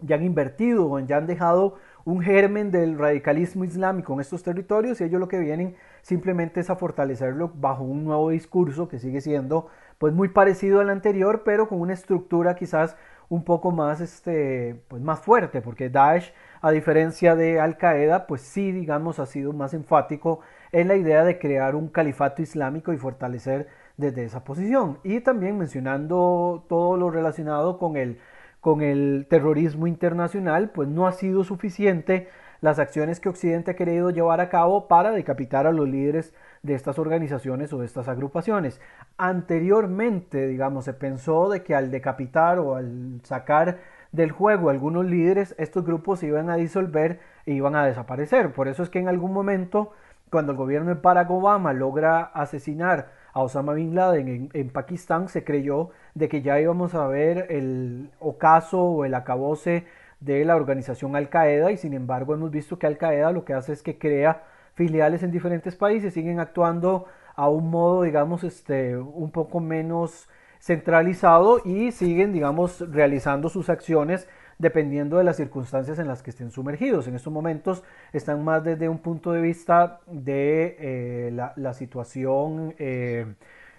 ya 0.00 0.16
han 0.16 0.22
invertido, 0.22 0.98
ya 1.00 1.16
han 1.16 1.26
dejado 1.26 1.74
un 2.04 2.20
germen 2.22 2.70
del 2.70 2.96
radicalismo 2.96 3.64
islámico 3.64 4.14
en 4.14 4.20
estos 4.20 4.44
territorios 4.44 5.00
y 5.00 5.04
ellos 5.04 5.18
lo 5.18 5.26
que 5.26 5.40
vienen 5.40 5.74
simplemente 6.06 6.60
es 6.60 6.70
a 6.70 6.76
fortalecerlo 6.76 7.50
bajo 7.56 7.82
un 7.82 8.04
nuevo 8.04 8.30
discurso 8.30 8.86
que 8.86 9.00
sigue 9.00 9.20
siendo 9.20 9.66
pues 9.98 10.14
muy 10.14 10.28
parecido 10.28 10.78
al 10.78 10.88
anterior 10.88 11.42
pero 11.44 11.68
con 11.68 11.80
una 11.80 11.94
estructura 11.94 12.54
quizás 12.54 12.96
un 13.28 13.42
poco 13.42 13.72
más 13.72 14.00
este 14.00 14.80
pues 14.86 15.02
más 15.02 15.18
fuerte 15.18 15.60
porque 15.62 15.90
Daesh 15.90 16.32
a 16.60 16.70
diferencia 16.70 17.34
de 17.34 17.58
Al 17.58 17.76
Qaeda 17.76 18.28
pues 18.28 18.42
sí 18.42 18.70
digamos 18.70 19.18
ha 19.18 19.26
sido 19.26 19.52
más 19.52 19.74
enfático 19.74 20.42
en 20.70 20.86
la 20.86 20.94
idea 20.94 21.24
de 21.24 21.40
crear 21.40 21.74
un 21.74 21.88
califato 21.88 22.40
islámico 22.40 22.92
y 22.92 22.98
fortalecer 22.98 23.66
desde 23.96 24.24
esa 24.24 24.44
posición. 24.44 24.98
Y 25.02 25.20
también 25.20 25.58
mencionando 25.58 26.66
todo 26.68 26.96
lo 26.96 27.10
relacionado 27.10 27.78
con 27.78 27.96
el 27.96 28.18
con 28.60 28.82
el 28.82 29.26
terrorismo 29.30 29.86
internacional, 29.86 30.70
pues 30.70 30.88
no 30.88 31.06
ha 31.06 31.12
sido 31.12 31.44
suficiente 31.44 32.28
las 32.60 32.78
acciones 32.78 33.20
que 33.20 33.28
Occidente 33.28 33.72
ha 33.72 33.76
querido 33.76 34.10
llevar 34.10 34.40
a 34.40 34.48
cabo 34.48 34.88
para 34.88 35.10
decapitar 35.10 35.66
a 35.66 35.72
los 35.72 35.88
líderes 35.88 36.32
de 36.62 36.74
estas 36.74 36.98
organizaciones 36.98 37.72
o 37.72 37.78
de 37.78 37.86
estas 37.86 38.08
agrupaciones. 38.08 38.80
Anteriormente, 39.16 40.46
digamos, 40.46 40.84
se 40.84 40.92
pensó 40.92 41.48
de 41.48 41.62
que 41.62 41.74
al 41.74 41.90
decapitar 41.90 42.58
o 42.58 42.76
al 42.76 43.20
sacar 43.22 43.78
del 44.12 44.32
juego 44.32 44.70
algunos 44.70 45.04
líderes, 45.04 45.54
estos 45.58 45.84
grupos 45.84 46.20
se 46.20 46.26
iban 46.26 46.50
a 46.50 46.56
disolver 46.56 47.20
e 47.44 47.52
iban 47.52 47.76
a 47.76 47.86
desaparecer. 47.86 48.52
Por 48.52 48.68
eso 48.68 48.82
es 48.82 48.90
que 48.90 48.98
en 48.98 49.08
algún 49.08 49.32
momento, 49.32 49.92
cuando 50.30 50.52
el 50.52 50.58
gobierno 50.58 50.94
de 50.94 51.00
Barack 51.00 51.30
Obama 51.30 51.72
logra 51.72 52.22
asesinar 52.22 53.10
a 53.32 53.42
Osama 53.42 53.74
Bin 53.74 53.94
Laden 53.94 54.48
en, 54.52 54.70
Pakistán, 54.70 55.28
se 55.28 55.44
creyó 55.44 55.90
de 56.14 56.28
que 56.28 56.42
ya 56.42 56.58
íbamos 56.58 56.94
a 56.94 57.06
ver 57.06 57.46
el 57.50 58.10
ocaso 58.18 58.82
o 58.82 59.04
el 59.04 59.14
acabose 59.14 59.84
de 60.26 60.44
la 60.44 60.56
organización 60.56 61.16
Al 61.16 61.30
Qaeda 61.30 61.70
y 61.70 61.76
sin 61.76 61.94
embargo 61.94 62.34
hemos 62.34 62.50
visto 62.50 62.78
que 62.78 62.86
Al 62.86 62.98
Qaeda 62.98 63.32
lo 63.32 63.44
que 63.44 63.54
hace 63.54 63.72
es 63.72 63.82
que 63.82 63.98
crea 63.98 64.42
filiales 64.74 65.22
en 65.22 65.30
diferentes 65.30 65.76
países, 65.76 66.12
siguen 66.12 66.40
actuando 66.40 67.06
a 67.34 67.48
un 67.48 67.70
modo 67.70 68.02
digamos 68.02 68.44
este 68.44 68.98
un 68.98 69.30
poco 69.30 69.60
menos 69.60 70.28
centralizado 70.58 71.60
y 71.64 71.92
siguen 71.92 72.32
digamos 72.32 72.84
realizando 72.90 73.48
sus 73.48 73.70
acciones 73.70 74.28
dependiendo 74.58 75.18
de 75.18 75.24
las 75.24 75.36
circunstancias 75.36 75.98
en 75.98 76.08
las 76.08 76.22
que 76.22 76.30
estén 76.30 76.50
sumergidos. 76.50 77.06
En 77.06 77.14
estos 77.14 77.32
momentos 77.32 77.84
están 78.12 78.42
más 78.42 78.64
desde 78.64 78.88
un 78.88 78.98
punto 78.98 79.32
de 79.32 79.42
vista 79.42 80.00
de 80.06 80.76
eh, 80.80 81.52
la, 81.56 81.74
situación 81.74 82.74
eh, 82.78 83.26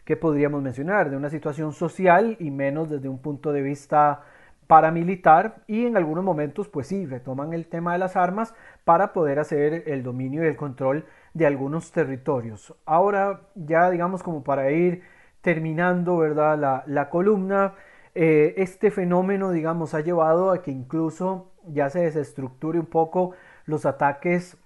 que 0.05 0.15
podríamos 0.15 0.62
mencionar, 0.62 1.10
de 1.10 1.17
una 1.17 1.29
situación 1.29 1.73
social 1.73 2.38
y 2.39 2.51
menos 2.51 2.89
desde 2.89 3.10
un 3.10 3.17
punto 3.17 3.51
de 3.51 3.62
vista 3.62 4.21
paramilitar 4.67 5.63
y 5.67 5.86
en 5.86 5.97
algunos 5.97 6.23
momentos 6.23 6.67
pues 6.67 6.88
sí, 6.88 7.06
retoman 7.06 7.53
el 7.53 7.67
tema 7.67 7.93
de 7.93 7.99
las 7.99 8.15
armas 8.15 8.53
para 8.84 9.13
poder 9.13 9.39
hacer 9.39 9.84
el 9.88 10.03
dominio 10.03 10.43
y 10.43 10.47
el 10.47 10.56
control 10.56 11.06
de 11.34 11.47
algunos 11.47 11.91
territorios. 11.91 12.73
Ahora 12.86 13.41
ya 13.56 13.89
digamos 13.89 14.23
como 14.23 14.43
para 14.43 14.71
ir 14.71 15.03
terminando 15.41 16.17
¿verdad? 16.17 16.58
La, 16.58 16.84
la 16.88 17.10
columna, 17.10 17.73
eh, 18.15 18.56
este 18.58 18.91
fenómeno 18.91 19.51
digamos 19.51 19.93
ha 19.93 20.01
llevado 20.01 20.51
a 20.51 20.62
que 20.62 20.71
incluso 20.71 21.51
ya 21.67 21.89
se 21.89 22.01
desestructure 22.01 22.80
un 22.80 22.86
poco 22.86 23.32
los 23.65 23.86
ataques 23.86 24.58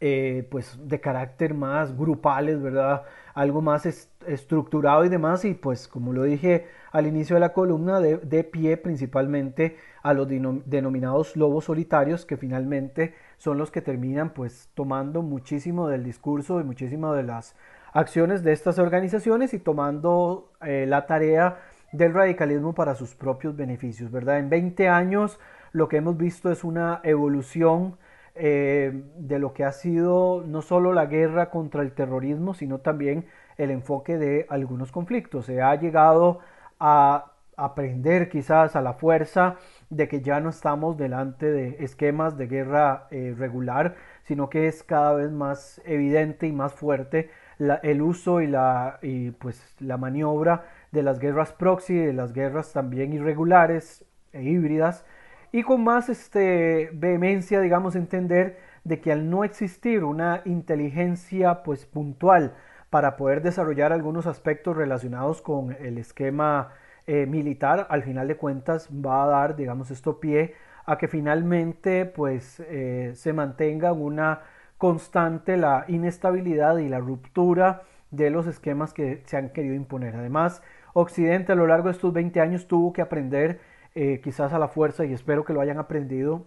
eh, 0.00 0.48
pues 0.50 0.78
de 0.88 0.98
carácter 1.00 1.52
más 1.54 1.96
grupales, 1.96 2.62
¿verdad? 2.62 3.02
Algo 3.34 3.62
más 3.62 3.86
estructurado 4.26 5.04
y 5.04 5.08
demás 5.08 5.44
y 5.44 5.54
pues 5.54 5.88
como 5.88 6.12
lo 6.12 6.24
dije 6.24 6.66
al 6.92 7.06
inicio 7.06 7.34
de 7.34 7.40
la 7.40 7.52
columna, 7.52 8.00
de, 8.00 8.44
pie 8.44 8.76
principalmente 8.76 9.76
a 10.02 10.12
los 10.12 10.28
denominados 10.28 11.36
lobos 11.36 11.66
solitarios 11.66 12.26
que 12.26 12.36
finalmente 12.36 13.14
son 13.38 13.58
los 13.58 13.70
que 13.70 13.82
terminan 13.82 14.30
pues 14.30 14.70
tomando 14.74 15.22
muchísimo 15.22 15.88
del 15.88 16.04
discurso 16.04 16.60
y 16.60 16.64
muchísimo 16.64 17.14
de 17.14 17.22
las 17.22 17.54
acciones 17.92 18.42
de 18.42 18.52
estas 18.52 18.78
organizaciones 18.78 19.54
y 19.54 19.58
tomando 19.58 20.52
eh, 20.62 20.86
la 20.88 21.06
tarea 21.06 21.58
del 21.92 22.14
radicalismo 22.14 22.74
para 22.74 22.94
sus 22.94 23.14
propios 23.14 23.56
beneficios, 23.56 24.10
¿verdad? 24.10 24.38
En 24.38 24.48
20 24.48 24.88
años 24.88 25.38
lo 25.72 25.88
que 25.88 25.96
hemos 25.96 26.16
visto 26.16 26.50
es 26.50 26.64
una 26.64 27.00
evolución 27.04 27.96
eh, 28.34 29.02
de 29.16 29.38
lo 29.38 29.52
que 29.52 29.64
ha 29.64 29.72
sido 29.72 30.42
no 30.46 30.62
solo 30.62 30.92
la 30.92 31.06
guerra 31.06 31.50
contra 31.50 31.82
el 31.82 31.92
terrorismo, 31.92 32.54
sino 32.54 32.78
también 32.78 33.26
el 33.58 33.70
enfoque 33.70 34.18
de 34.18 34.46
algunos 34.48 34.92
conflictos. 34.92 35.46
Se 35.46 35.62
ha 35.62 35.74
llegado 35.74 36.40
a 36.78 37.32
aprender 37.56 38.28
quizás 38.30 38.74
a 38.76 38.80
la 38.80 38.94
fuerza 38.94 39.56
de 39.90 40.08
que 40.08 40.22
ya 40.22 40.40
no 40.40 40.50
estamos 40.50 40.96
delante 40.96 41.50
de 41.50 41.76
esquemas 41.80 42.38
de 42.38 42.46
guerra 42.46 43.06
eh, 43.10 43.34
regular, 43.36 43.96
sino 44.24 44.48
que 44.48 44.66
es 44.66 44.82
cada 44.82 45.14
vez 45.14 45.30
más 45.30 45.80
evidente 45.84 46.46
y 46.46 46.52
más 46.52 46.72
fuerte 46.72 47.30
el 47.82 48.00
uso 48.00 48.40
y 48.40 48.46
la, 48.46 48.98
y 49.02 49.32
pues, 49.32 49.74
la 49.80 49.98
maniobra 49.98 50.64
de 50.92 51.02
las 51.02 51.18
guerras 51.18 51.52
proxy, 51.52 51.94
de 51.94 52.12
las 52.12 52.32
guerras 52.32 52.72
también 52.72 53.12
irregulares 53.12 54.04
e 54.32 54.42
híbridas, 54.42 55.04
y 55.52 55.62
con 55.62 55.82
más 55.82 56.08
este, 56.08 56.90
vehemencia, 56.92 57.60
digamos, 57.60 57.96
entender 57.96 58.58
de 58.84 59.00
que 59.00 59.12
al 59.12 59.28
no 59.28 59.44
existir 59.44 60.04
una 60.04 60.42
inteligencia 60.44 61.62
pues 61.62 61.86
puntual 61.86 62.54
para 62.88 63.16
poder 63.16 63.42
desarrollar 63.42 63.92
algunos 63.92 64.26
aspectos 64.26 64.76
relacionados 64.76 65.42
con 65.42 65.72
el 65.80 65.98
esquema 65.98 66.72
eh, 67.06 67.26
militar, 67.26 67.86
al 67.90 68.02
final 68.02 68.28
de 68.28 68.36
cuentas 68.36 68.88
va 68.88 69.24
a 69.24 69.26
dar, 69.26 69.56
digamos, 69.56 69.90
esto 69.90 70.20
pie 70.20 70.54
a 70.86 70.98
que 70.98 71.08
finalmente 71.08 72.06
pues 72.06 72.60
eh, 72.60 73.12
se 73.14 73.32
mantenga 73.32 73.92
una 73.92 74.40
constante 74.78 75.56
la 75.56 75.84
inestabilidad 75.88 76.78
y 76.78 76.88
la 76.88 76.98
ruptura 76.98 77.82
de 78.10 78.30
los 78.30 78.46
esquemas 78.46 78.92
que 78.92 79.22
se 79.26 79.36
han 79.36 79.50
querido 79.50 79.74
imponer. 79.74 80.16
Además, 80.16 80.62
Occidente 80.92 81.52
a 81.52 81.54
lo 81.54 81.66
largo 81.66 81.88
de 81.88 81.92
estos 81.92 82.12
20 82.12 82.40
años 82.40 82.66
tuvo 82.66 82.92
que 82.92 83.02
aprender 83.02 83.60
eh, 83.94 84.20
quizás 84.22 84.52
a 84.52 84.58
la 84.58 84.68
fuerza, 84.68 85.04
y 85.04 85.12
espero 85.12 85.44
que 85.44 85.52
lo 85.52 85.60
hayan 85.60 85.78
aprendido, 85.78 86.46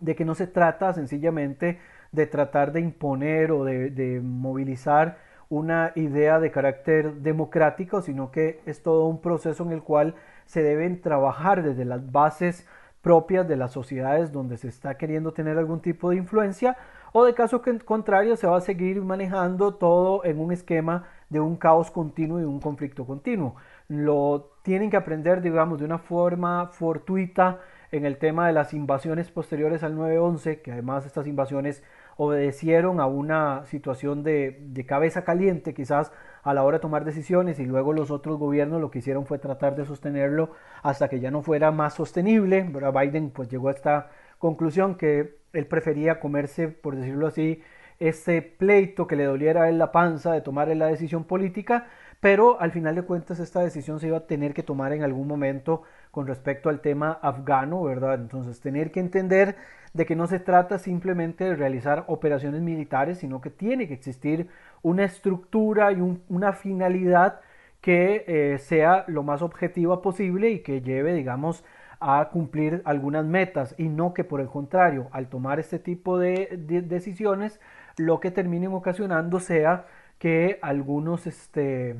de 0.00 0.14
que 0.14 0.24
no 0.24 0.34
se 0.34 0.46
trata 0.46 0.92
sencillamente 0.92 1.78
de 2.12 2.26
tratar 2.26 2.72
de 2.72 2.80
imponer 2.80 3.50
o 3.52 3.64
de, 3.64 4.20
movilizar 4.22 5.18
una 5.48 5.92
idea 5.94 6.40
de 6.40 6.50
carácter 6.50 7.14
democrático, 7.16 8.02
sino 8.02 8.30
que 8.30 8.60
es 8.66 8.82
todo 8.82 9.06
un 9.06 9.20
proceso 9.20 9.64
en 9.64 9.72
el 9.72 9.82
cual 9.82 10.14
se 10.46 10.62
deben 10.62 11.00
trabajar 11.00 11.62
desde 11.62 11.84
las 11.84 12.10
bases 12.12 12.66
propias 13.02 13.46
de 13.46 13.56
las 13.56 13.72
sociedades 13.72 14.32
donde 14.32 14.56
se 14.56 14.68
está 14.68 14.96
queriendo 14.96 15.32
tener 15.32 15.58
algún 15.58 15.80
tipo 15.80 16.10
de 16.10 16.16
influencia 16.16 16.76
o 17.12 17.24
de 17.24 17.34
caso 17.34 17.62
contrario 17.84 18.36
se 18.36 18.46
va 18.46 18.56
a 18.56 18.60
seguir 18.60 19.02
manejando 19.02 19.74
todo 19.74 20.24
en 20.24 20.40
un 20.40 20.52
esquema 20.52 21.06
de 21.28 21.40
un 21.40 21.56
caos 21.56 21.90
continuo 21.90 22.40
y 22.40 22.44
un 22.44 22.60
conflicto 22.60 23.04
continuo. 23.04 23.56
Lo 23.88 24.53
tienen 24.64 24.88
que 24.88 24.96
aprender, 24.96 25.42
digamos, 25.42 25.78
de 25.78 25.84
una 25.84 25.98
forma 25.98 26.68
fortuita 26.68 27.60
en 27.92 28.06
el 28.06 28.16
tema 28.16 28.46
de 28.46 28.54
las 28.54 28.72
invasiones 28.72 29.30
posteriores 29.30 29.82
al 29.82 29.94
9-11, 29.94 30.62
que 30.62 30.72
además 30.72 31.04
estas 31.04 31.26
invasiones 31.26 31.82
obedecieron 32.16 32.98
a 32.98 33.06
una 33.06 33.66
situación 33.66 34.22
de, 34.22 34.84
cabeza 34.88 35.22
caliente 35.22 35.74
quizás 35.74 36.12
a 36.42 36.54
la 36.54 36.64
hora 36.64 36.78
de 36.78 36.82
tomar 36.82 37.04
decisiones 37.04 37.60
y 37.60 37.66
luego 37.66 37.92
los 37.92 38.10
otros 38.10 38.38
gobiernos 38.38 38.80
lo 38.80 38.90
que 38.90 39.00
hicieron 39.00 39.26
fue 39.26 39.38
tratar 39.38 39.76
de 39.76 39.84
sostenerlo 39.84 40.52
hasta 40.82 41.08
que 41.08 41.20
ya 41.20 41.30
no 41.30 41.42
fuera 41.42 41.70
más 41.70 41.92
sostenible. 41.92 42.62
Biden 42.62 43.30
pues 43.30 43.50
llegó 43.50 43.68
a 43.68 43.72
esta 43.72 44.08
conclusión 44.38 44.94
que 44.94 45.36
él 45.52 45.66
prefería 45.66 46.20
comerse, 46.20 46.68
por 46.68 46.96
decirlo 46.96 47.26
así, 47.26 47.62
ese 48.00 48.40
pleito 48.40 49.06
que 49.06 49.16
le 49.16 49.24
doliera 49.24 49.68
él 49.68 49.76
la 49.76 49.92
panza 49.92 50.32
de 50.32 50.40
tomar 50.40 50.68
la 50.68 50.86
decisión 50.86 51.24
política 51.24 51.86
pero 52.24 52.58
al 52.58 52.70
final 52.70 52.94
de 52.94 53.02
cuentas 53.02 53.38
esta 53.38 53.60
decisión 53.60 54.00
se 54.00 54.06
iba 54.06 54.16
a 54.16 54.26
tener 54.26 54.54
que 54.54 54.62
tomar 54.62 54.94
en 54.94 55.02
algún 55.02 55.28
momento 55.28 55.82
con 56.10 56.26
respecto 56.26 56.70
al 56.70 56.80
tema 56.80 57.18
afgano, 57.20 57.82
¿verdad? 57.82 58.14
Entonces 58.14 58.60
tener 58.60 58.90
que 58.92 59.00
entender 59.00 59.56
de 59.92 60.06
que 60.06 60.16
no 60.16 60.26
se 60.26 60.40
trata 60.40 60.78
simplemente 60.78 61.44
de 61.44 61.54
realizar 61.54 62.04
operaciones 62.06 62.62
militares, 62.62 63.18
sino 63.18 63.42
que 63.42 63.50
tiene 63.50 63.86
que 63.88 63.92
existir 63.92 64.48
una 64.80 65.04
estructura 65.04 65.92
y 65.92 66.00
una 66.30 66.54
finalidad 66.54 67.40
que 67.82 68.24
eh, 68.26 68.56
sea 68.58 69.04
lo 69.06 69.22
más 69.22 69.42
objetiva 69.42 70.00
posible 70.00 70.48
y 70.48 70.60
que 70.60 70.80
lleve, 70.80 71.12
digamos, 71.12 71.62
a 72.00 72.30
cumplir 72.32 72.80
algunas 72.86 73.26
metas 73.26 73.74
y 73.76 73.88
no 73.88 74.14
que 74.14 74.24
por 74.24 74.40
el 74.40 74.48
contrario, 74.48 75.08
al 75.12 75.28
tomar 75.28 75.60
este 75.60 75.78
tipo 75.78 76.18
de, 76.18 76.56
de 76.56 76.80
decisiones, 76.80 77.60
lo 77.98 78.18
que 78.20 78.30
terminen 78.30 78.72
ocasionando 78.72 79.40
sea 79.40 79.84
que 80.18 80.58
algunos 80.62 81.26
este, 81.26 81.96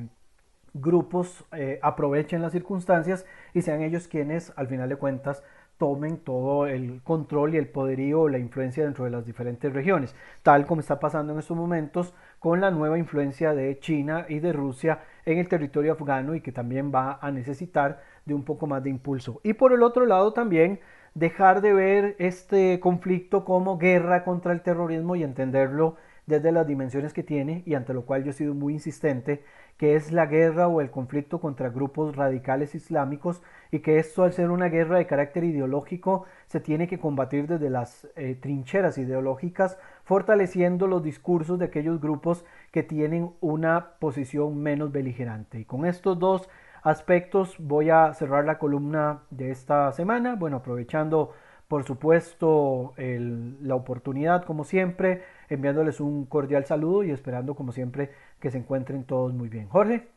grupos 0.75 1.45
eh, 1.53 1.79
aprovechen 1.81 2.41
las 2.41 2.51
circunstancias 2.51 3.25
y 3.53 3.61
sean 3.61 3.81
ellos 3.81 4.07
quienes, 4.07 4.53
al 4.55 4.67
final 4.67 4.89
de 4.89 4.97
cuentas, 4.97 5.43
tomen 5.77 6.17
todo 6.17 6.67
el 6.67 7.01
control 7.03 7.53
y 7.53 7.57
el 7.57 7.67
poderío 7.67 8.21
o 8.21 8.29
la 8.29 8.37
influencia 8.37 8.83
dentro 8.83 9.05
de 9.05 9.11
las 9.11 9.25
diferentes 9.25 9.73
regiones, 9.73 10.15
tal 10.41 10.65
como 10.65 10.81
está 10.81 10.99
pasando 10.99 11.33
en 11.33 11.39
estos 11.39 11.57
momentos 11.57 12.13
con 12.39 12.61
la 12.61 12.71
nueva 12.71 12.97
influencia 12.97 13.53
de 13.53 13.77
China 13.79 14.25
y 14.29 14.39
de 14.39 14.53
Rusia 14.53 14.99
en 15.25 15.37
el 15.37 15.49
territorio 15.49 15.93
afgano 15.93 16.35
y 16.35 16.41
que 16.41 16.51
también 16.51 16.91
va 16.93 17.19
a 17.21 17.31
necesitar 17.31 18.01
de 18.25 18.33
un 18.33 18.43
poco 18.43 18.67
más 18.67 18.83
de 18.83 18.89
impulso. 18.89 19.41
Y 19.43 19.53
por 19.53 19.73
el 19.73 19.83
otro 19.83 20.05
lado 20.05 20.31
también 20.31 20.79
dejar 21.13 21.61
de 21.61 21.73
ver 21.73 22.15
este 22.19 22.79
conflicto 22.79 23.45
como 23.45 23.77
guerra 23.77 24.23
contra 24.23 24.53
el 24.53 24.61
terrorismo 24.61 25.15
y 25.15 25.23
entenderlo 25.23 25.95
desde 26.25 26.51
las 26.51 26.67
dimensiones 26.67 27.13
que 27.13 27.23
tiene 27.23 27.63
y 27.65 27.75
ante 27.75 27.93
lo 27.93 28.05
cual 28.05 28.23
yo 28.23 28.31
he 28.31 28.33
sido 28.33 28.53
muy 28.53 28.73
insistente 28.73 29.43
que 29.77 29.95
es 29.95 30.11
la 30.11 30.25
guerra 30.25 30.67
o 30.67 30.79
el 30.79 30.89
conflicto 30.89 31.39
contra 31.39 31.69
grupos 31.69 32.15
radicales 32.15 32.75
islámicos 32.75 33.41
y 33.71 33.79
que 33.79 33.99
esto 33.99 34.23
al 34.23 34.31
ser 34.31 34.49
una 34.51 34.69
guerra 34.69 34.97
de 34.97 35.05
carácter 35.05 35.43
ideológico 35.43 36.25
se 36.47 36.61
tiene 36.61 36.87
que 36.87 36.99
combatir 36.99 37.47
desde 37.47 37.69
las 37.69 38.07
eh, 38.15 38.37
trincheras 38.39 38.97
ideológicas, 38.97 39.77
fortaleciendo 40.03 40.87
los 40.87 41.03
discursos 41.03 41.59
de 41.59 41.65
aquellos 41.65 41.99
grupos 41.99 42.45
que 42.71 42.83
tienen 42.83 43.31
una 43.41 43.95
posición 43.99 44.57
menos 44.61 44.91
beligerante. 44.91 45.59
Y 45.59 45.65
con 45.65 45.85
estos 45.85 46.17
dos 46.19 46.49
aspectos 46.81 47.55
voy 47.59 47.89
a 47.89 48.13
cerrar 48.13 48.45
la 48.45 48.59
columna 48.59 49.23
de 49.29 49.51
esta 49.51 49.91
semana, 49.91 50.35
bueno, 50.35 50.57
aprovechando 50.57 51.31
por 51.67 51.83
supuesto 51.83 52.93
la 52.97 53.75
oportunidad 53.75 54.43
como 54.43 54.63
siempre, 54.63 55.23
enviándoles 55.49 55.99
un 55.99 56.25
cordial 56.25 56.65
saludo 56.65 57.03
y 57.03 57.11
esperando 57.11 57.55
como 57.55 57.71
siempre 57.71 58.11
que 58.39 58.51
se 58.51 58.57
encuentren 58.57 59.03
todos 59.03 59.33
muy 59.33 59.49
bien. 59.49 59.67
Jorge. 59.69 60.07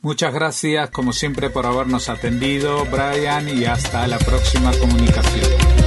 Muchas 0.00 0.34
gracias 0.34 0.90
como 0.90 1.12
siempre 1.12 1.48
por 1.48 1.64
habernos 1.64 2.08
atendido, 2.08 2.84
Brian, 2.86 3.48
y 3.48 3.64
hasta 3.64 4.06
la 4.08 4.18
próxima 4.18 4.72
comunicación. 4.80 5.81